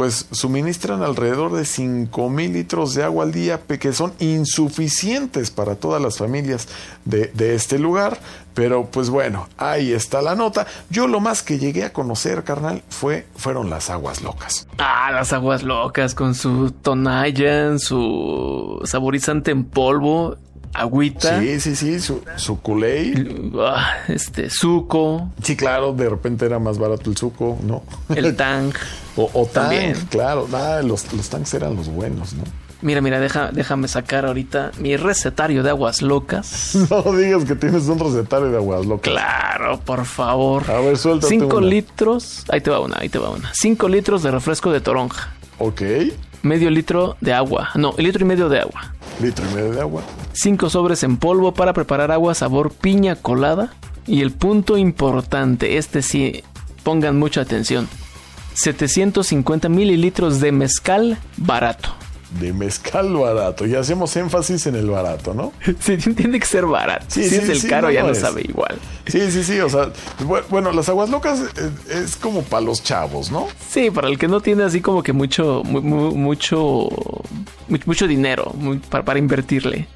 pues 0.00 0.28
suministran 0.30 1.02
alrededor 1.02 1.52
de 1.52 1.66
5 1.66 2.30
mil 2.30 2.54
litros 2.54 2.94
de 2.94 3.04
agua 3.04 3.24
al 3.24 3.32
día, 3.32 3.60
que 3.60 3.92
son 3.92 4.14
insuficientes 4.18 5.50
para 5.50 5.74
todas 5.74 6.00
las 6.00 6.16
familias 6.16 6.68
de, 7.04 7.26
de 7.34 7.54
este 7.54 7.78
lugar. 7.78 8.18
Pero 8.54 8.86
pues 8.86 9.10
bueno, 9.10 9.46
ahí 9.58 9.92
está 9.92 10.22
la 10.22 10.34
nota. 10.34 10.66
Yo 10.88 11.06
lo 11.06 11.20
más 11.20 11.42
que 11.42 11.58
llegué 11.58 11.84
a 11.84 11.92
conocer, 11.92 12.44
carnal, 12.44 12.82
fue, 12.88 13.26
fueron 13.36 13.68
las 13.68 13.90
aguas 13.90 14.22
locas. 14.22 14.66
Ah, 14.78 15.10
las 15.12 15.34
aguas 15.34 15.62
locas 15.64 16.14
con 16.14 16.34
su 16.34 16.70
tonayan, 16.70 17.78
su 17.78 18.80
saborizante 18.84 19.50
en 19.50 19.64
polvo, 19.64 20.38
agüita, 20.72 21.40
Sí, 21.40 21.60
sí, 21.60 21.76
sí, 21.76 22.00
su, 22.00 22.22
su 22.36 22.58
ah, 23.60 23.92
este, 24.08 24.50
suco, 24.50 25.30
Sí, 25.42 25.56
claro, 25.56 25.92
de 25.92 26.08
repente 26.08 26.46
era 26.46 26.58
más 26.58 26.78
barato 26.78 27.10
el 27.10 27.16
suco, 27.16 27.58
¿no? 27.62 27.82
el 28.14 28.36
tang. 28.36 28.72
o, 29.16 29.30
o 29.32 29.46
tank, 29.46 29.52
También. 29.52 29.94
claro. 30.10 30.48
Ah, 30.52 30.80
los, 30.84 31.12
los 31.12 31.28
tanks 31.28 31.54
eran 31.54 31.76
los 31.76 31.88
buenos, 31.88 32.32
¿no? 32.34 32.44
Mira, 32.82 33.02
mira, 33.02 33.20
deja, 33.20 33.50
déjame 33.52 33.88
sacar 33.88 34.24
ahorita 34.24 34.70
mi 34.78 34.96
recetario 34.96 35.62
de 35.62 35.68
aguas 35.70 36.00
locas. 36.00 36.74
No 36.90 37.12
digas 37.12 37.44
que 37.44 37.54
tienes 37.54 37.86
un 37.88 37.98
recetario 37.98 38.50
de 38.50 38.56
aguas 38.56 38.86
locas. 38.86 39.12
Claro, 39.12 39.78
por 39.80 40.06
favor. 40.06 40.70
A 40.70 40.80
ver, 40.80 40.96
5 40.96 41.56
una. 41.58 41.66
litros. 41.66 42.44
Ahí 42.48 42.62
te 42.62 42.70
va 42.70 42.80
una, 42.80 42.96
ahí 42.98 43.08
te 43.10 43.18
va 43.18 43.30
una. 43.30 43.50
5 43.52 43.88
litros 43.88 44.22
de 44.22 44.30
refresco 44.30 44.72
de 44.72 44.80
toronja. 44.80 45.34
Ok, 45.58 45.82
Medio 46.42 46.70
litro 46.70 47.18
de 47.20 47.34
agua. 47.34 47.68
No, 47.74 47.94
litro 47.98 48.22
y 48.22 48.24
medio 48.24 48.48
de 48.48 48.60
agua. 48.60 48.94
litro 49.20 49.44
y 49.50 49.54
medio 49.54 49.72
de 49.72 49.80
agua. 49.82 50.02
5 50.32 50.70
sobres 50.70 51.02
en 51.02 51.16
polvo 51.16 51.52
para 51.54 51.72
preparar 51.72 52.10
agua 52.12 52.34
sabor 52.34 52.72
piña 52.72 53.16
colada. 53.16 53.72
Y 54.06 54.22
el 54.22 54.32
punto 54.32 54.76
importante, 54.78 55.76
este 55.76 56.02
sí, 56.02 56.42
pongan 56.82 57.18
mucha 57.18 57.42
atención. 57.42 57.88
750 58.54 59.68
mililitros 59.68 60.40
de 60.40 60.52
mezcal 60.52 61.18
barato. 61.36 61.90
de 62.40 62.52
mezcal 62.52 63.12
barato. 63.14 63.66
Y 63.66 63.74
hacemos 63.74 64.14
énfasis 64.16 64.66
en 64.66 64.76
el 64.76 64.88
barato, 64.90 65.34
¿no? 65.34 65.52
Sí, 65.80 65.96
tiene 65.96 66.38
que 66.40 66.46
ser 66.46 66.66
barato. 66.66 67.04
Sí, 67.08 67.24
si 67.24 67.30
sí, 67.30 67.36
es 67.36 67.48
el 67.48 67.60
sí, 67.60 67.68
caro, 67.68 67.88
no, 67.88 67.92
ya 67.92 68.02
no 68.02 68.10
es. 68.10 68.18
sabe 68.20 68.42
igual. 68.42 68.78
Sí, 69.06 69.30
sí, 69.30 69.42
sí. 69.44 69.58
O 69.60 69.68
sea, 69.68 69.92
bu- 70.20 70.42
bueno, 70.50 70.72
las 70.72 70.88
aguas 70.88 71.10
locas 71.10 71.40
eh, 71.40 71.70
es 72.04 72.16
como 72.16 72.42
para 72.42 72.62
los 72.62 72.82
chavos, 72.82 73.30
¿no? 73.30 73.48
Sí, 73.68 73.90
para 73.90 74.08
el 74.08 74.18
que 74.18 74.28
no 74.28 74.40
tiene 74.40 74.62
así 74.64 74.80
como 74.80 75.02
que 75.02 75.12
mucho, 75.12 75.62
mu- 75.64 75.82
mu- 75.82 76.14
mucho, 76.14 76.88
mu- 77.68 77.78
mucho 77.86 78.06
dinero 78.06 78.52
para 78.90 79.18
invertirle. 79.18 79.86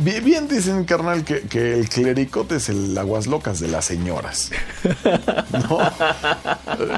Bien, 0.00 0.48
dicen, 0.48 0.84
carnal, 0.84 1.24
que, 1.24 1.42
que 1.42 1.74
el 1.74 1.88
clericote 1.88 2.56
es 2.56 2.68
el 2.68 2.96
aguas 2.96 3.26
locas 3.26 3.60
de 3.60 3.68
las 3.68 3.84
señoras. 3.84 4.50
¿No? 5.52 5.78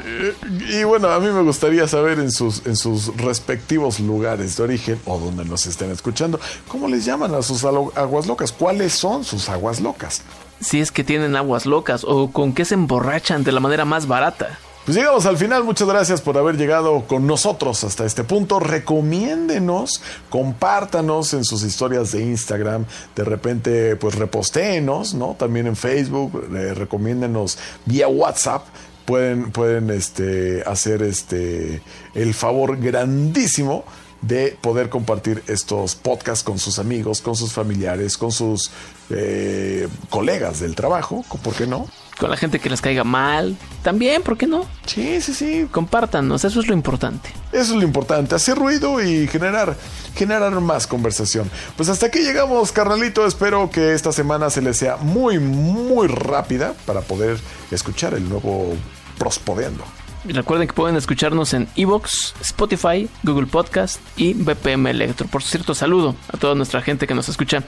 Eh, 0.06 0.34
y 0.70 0.84
bueno, 0.84 1.08
a 1.08 1.18
mí 1.20 1.26
me 1.28 1.42
gustaría 1.42 1.86
saber 1.88 2.18
en 2.18 2.30
sus, 2.30 2.64
en 2.64 2.76
sus 2.76 3.14
respectivos 3.16 3.98
lugares 4.00 4.56
de 4.56 4.62
origen 4.62 5.00
o 5.04 5.18
donde 5.18 5.44
nos 5.44 5.66
estén 5.66 5.90
escuchando, 5.90 6.38
¿cómo 6.68 6.88
les 6.88 7.04
llaman 7.04 7.34
a 7.34 7.42
sus 7.42 7.64
aguas 7.64 8.26
locas? 8.26 8.52
¿Cuáles 8.52 8.92
son 8.92 9.24
sus 9.24 9.48
aguas 9.48 9.80
locas? 9.80 10.22
Si 10.60 10.80
es 10.80 10.92
que 10.92 11.04
tienen 11.04 11.36
aguas 11.36 11.66
locas 11.66 12.04
o 12.06 12.30
con 12.30 12.52
qué 12.52 12.64
se 12.64 12.74
emborrachan 12.74 13.44
de 13.44 13.52
la 13.52 13.60
manera 13.60 13.84
más 13.84 14.06
barata. 14.06 14.58
Pues 14.84 14.98
llegamos 14.98 15.24
al 15.24 15.38
final, 15.38 15.64
muchas 15.64 15.88
gracias 15.88 16.20
por 16.20 16.36
haber 16.36 16.58
llegado 16.58 17.06
con 17.06 17.26
nosotros 17.26 17.82
hasta 17.84 18.04
este 18.04 18.22
punto. 18.22 18.60
Recomiéndenos, 18.60 20.02
compártanos 20.28 21.32
en 21.32 21.42
sus 21.44 21.62
historias 21.62 22.12
de 22.12 22.22
Instagram, 22.22 22.84
de 23.16 23.24
repente 23.24 23.96
pues 23.96 24.14
repostéenos, 24.16 25.14
¿no? 25.14 25.36
También 25.38 25.68
en 25.68 25.76
Facebook, 25.76 26.50
eh, 26.54 26.74
recomiéndenos 26.74 27.56
vía 27.86 28.08
WhatsApp. 28.08 28.66
Pueden, 29.06 29.52
pueden 29.52 29.88
este, 29.88 30.62
hacer 30.66 31.02
este, 31.02 31.80
el 32.14 32.34
favor 32.34 32.78
grandísimo 32.78 33.84
de 34.20 34.56
poder 34.60 34.90
compartir 34.90 35.42
estos 35.46 35.94
podcasts 35.94 36.44
con 36.44 36.58
sus 36.58 36.78
amigos, 36.78 37.22
con 37.22 37.36
sus 37.36 37.54
familiares, 37.54 38.18
con 38.18 38.32
sus 38.32 38.70
eh, 39.08 39.88
colegas 40.10 40.60
del 40.60 40.74
trabajo, 40.74 41.24
¿por 41.42 41.54
qué 41.54 41.66
no? 41.66 41.86
Con 42.18 42.30
la 42.30 42.36
gente 42.36 42.60
que 42.60 42.70
les 42.70 42.80
caiga 42.80 43.04
mal. 43.04 43.56
También, 43.82 44.22
¿por 44.22 44.36
qué 44.36 44.46
no? 44.46 44.66
Sí, 44.86 45.20
sí, 45.20 45.34
sí, 45.34 45.68
Compártanos, 45.70 46.44
eso 46.44 46.60
es 46.60 46.68
lo 46.68 46.74
importante. 46.74 47.30
Eso 47.52 47.74
es 47.74 47.78
lo 47.78 47.82
importante, 47.82 48.34
hacer 48.34 48.56
ruido 48.56 49.02
y 49.02 49.26
generar, 49.28 49.76
generar 50.14 50.52
más 50.60 50.86
conversación. 50.86 51.50
Pues 51.76 51.88
hasta 51.88 52.06
aquí 52.06 52.20
llegamos, 52.20 52.72
carnalito. 52.72 53.26
Espero 53.26 53.70
que 53.70 53.94
esta 53.94 54.12
semana 54.12 54.50
se 54.50 54.62
les 54.62 54.76
sea 54.76 54.96
muy, 54.96 55.38
muy 55.38 56.06
rápida 56.08 56.74
para 56.86 57.00
poder 57.00 57.38
escuchar 57.70 58.14
el 58.14 58.28
nuevo 58.28 58.74
Prospodeando. 59.18 59.84
Recuerden 60.26 60.66
que 60.66 60.72
pueden 60.74 60.96
escucharnos 60.96 61.52
en 61.52 61.68
Evox, 61.76 62.34
Spotify, 62.40 63.08
Google 63.22 63.46
Podcast 63.46 64.00
y 64.16 64.32
BPM 64.32 64.86
Electro. 64.88 65.26
Por 65.28 65.42
cierto, 65.42 65.74
saludo 65.74 66.16
a 66.32 66.38
toda 66.38 66.54
nuestra 66.54 66.80
gente 66.80 67.06
que 67.06 67.14
nos 67.14 67.28
escucha 67.28 67.62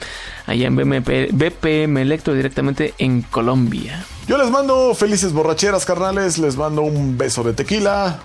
allá 0.47 0.67
en 0.67 0.75
BMP 0.75 1.31
BPM 1.31 1.97
Electro 2.01 2.33
directamente 2.33 2.95
en 2.97 3.21
Colombia. 3.21 4.03
Yo 4.27 4.37
les 4.37 4.49
mando 4.49 4.95
felices 4.95 5.33
borracheras, 5.33 5.85
carnales. 5.85 6.37
Les 6.39 6.57
mando 6.57 6.81
un 6.81 7.17
beso 7.17 7.43
de 7.43 7.53
tequila. 7.53 8.19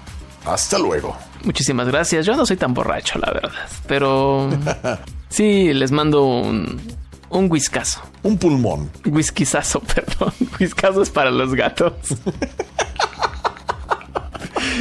Hasta 0.46 0.78
luego. 0.78 1.16
Muchísimas 1.44 1.86
gracias. 1.88 2.24
Yo 2.26 2.34
no 2.34 2.46
soy 2.46 2.56
tan 2.56 2.74
borracho, 2.74 3.18
la 3.18 3.32
verdad. 3.32 3.68
Pero 3.86 4.48
sí, 5.28 5.72
les 5.74 5.92
mando 5.92 6.24
un, 6.24 6.80
un 7.28 7.50
whiskazo. 7.50 8.00
Un 8.22 8.38
pulmón. 8.38 8.90
Whiskizazo, 9.04 9.80
perdón. 9.94 10.32
Whiskazo 10.58 11.02
es 11.02 11.10
para 11.10 11.30
los 11.30 11.54
gatos. 11.54 11.92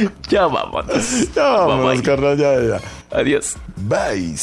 ya 0.28 0.46
vámonos. 0.46 1.32
Ya 1.34 1.42
vámonos, 1.42 1.84
Bye, 1.84 1.94
bye. 1.96 2.02
carnal. 2.02 2.36
Ya, 2.38 2.60
ya. 2.60 2.80
Adiós. 3.10 3.56
Bye. 3.76 4.36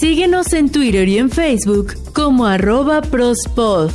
Síguenos 0.00 0.52
en 0.52 0.70
Twitter 0.70 1.08
y 1.08 1.18
en 1.18 1.30
Facebook 1.30 1.94
como 2.12 2.46
arroba 2.46 3.00
prospod. 3.02 3.90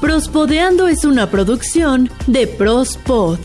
Prospodeando 0.00 0.86
es 0.88 1.04
una 1.04 1.30
producción 1.30 2.10
de 2.26 2.46
Prospod. 2.46 3.38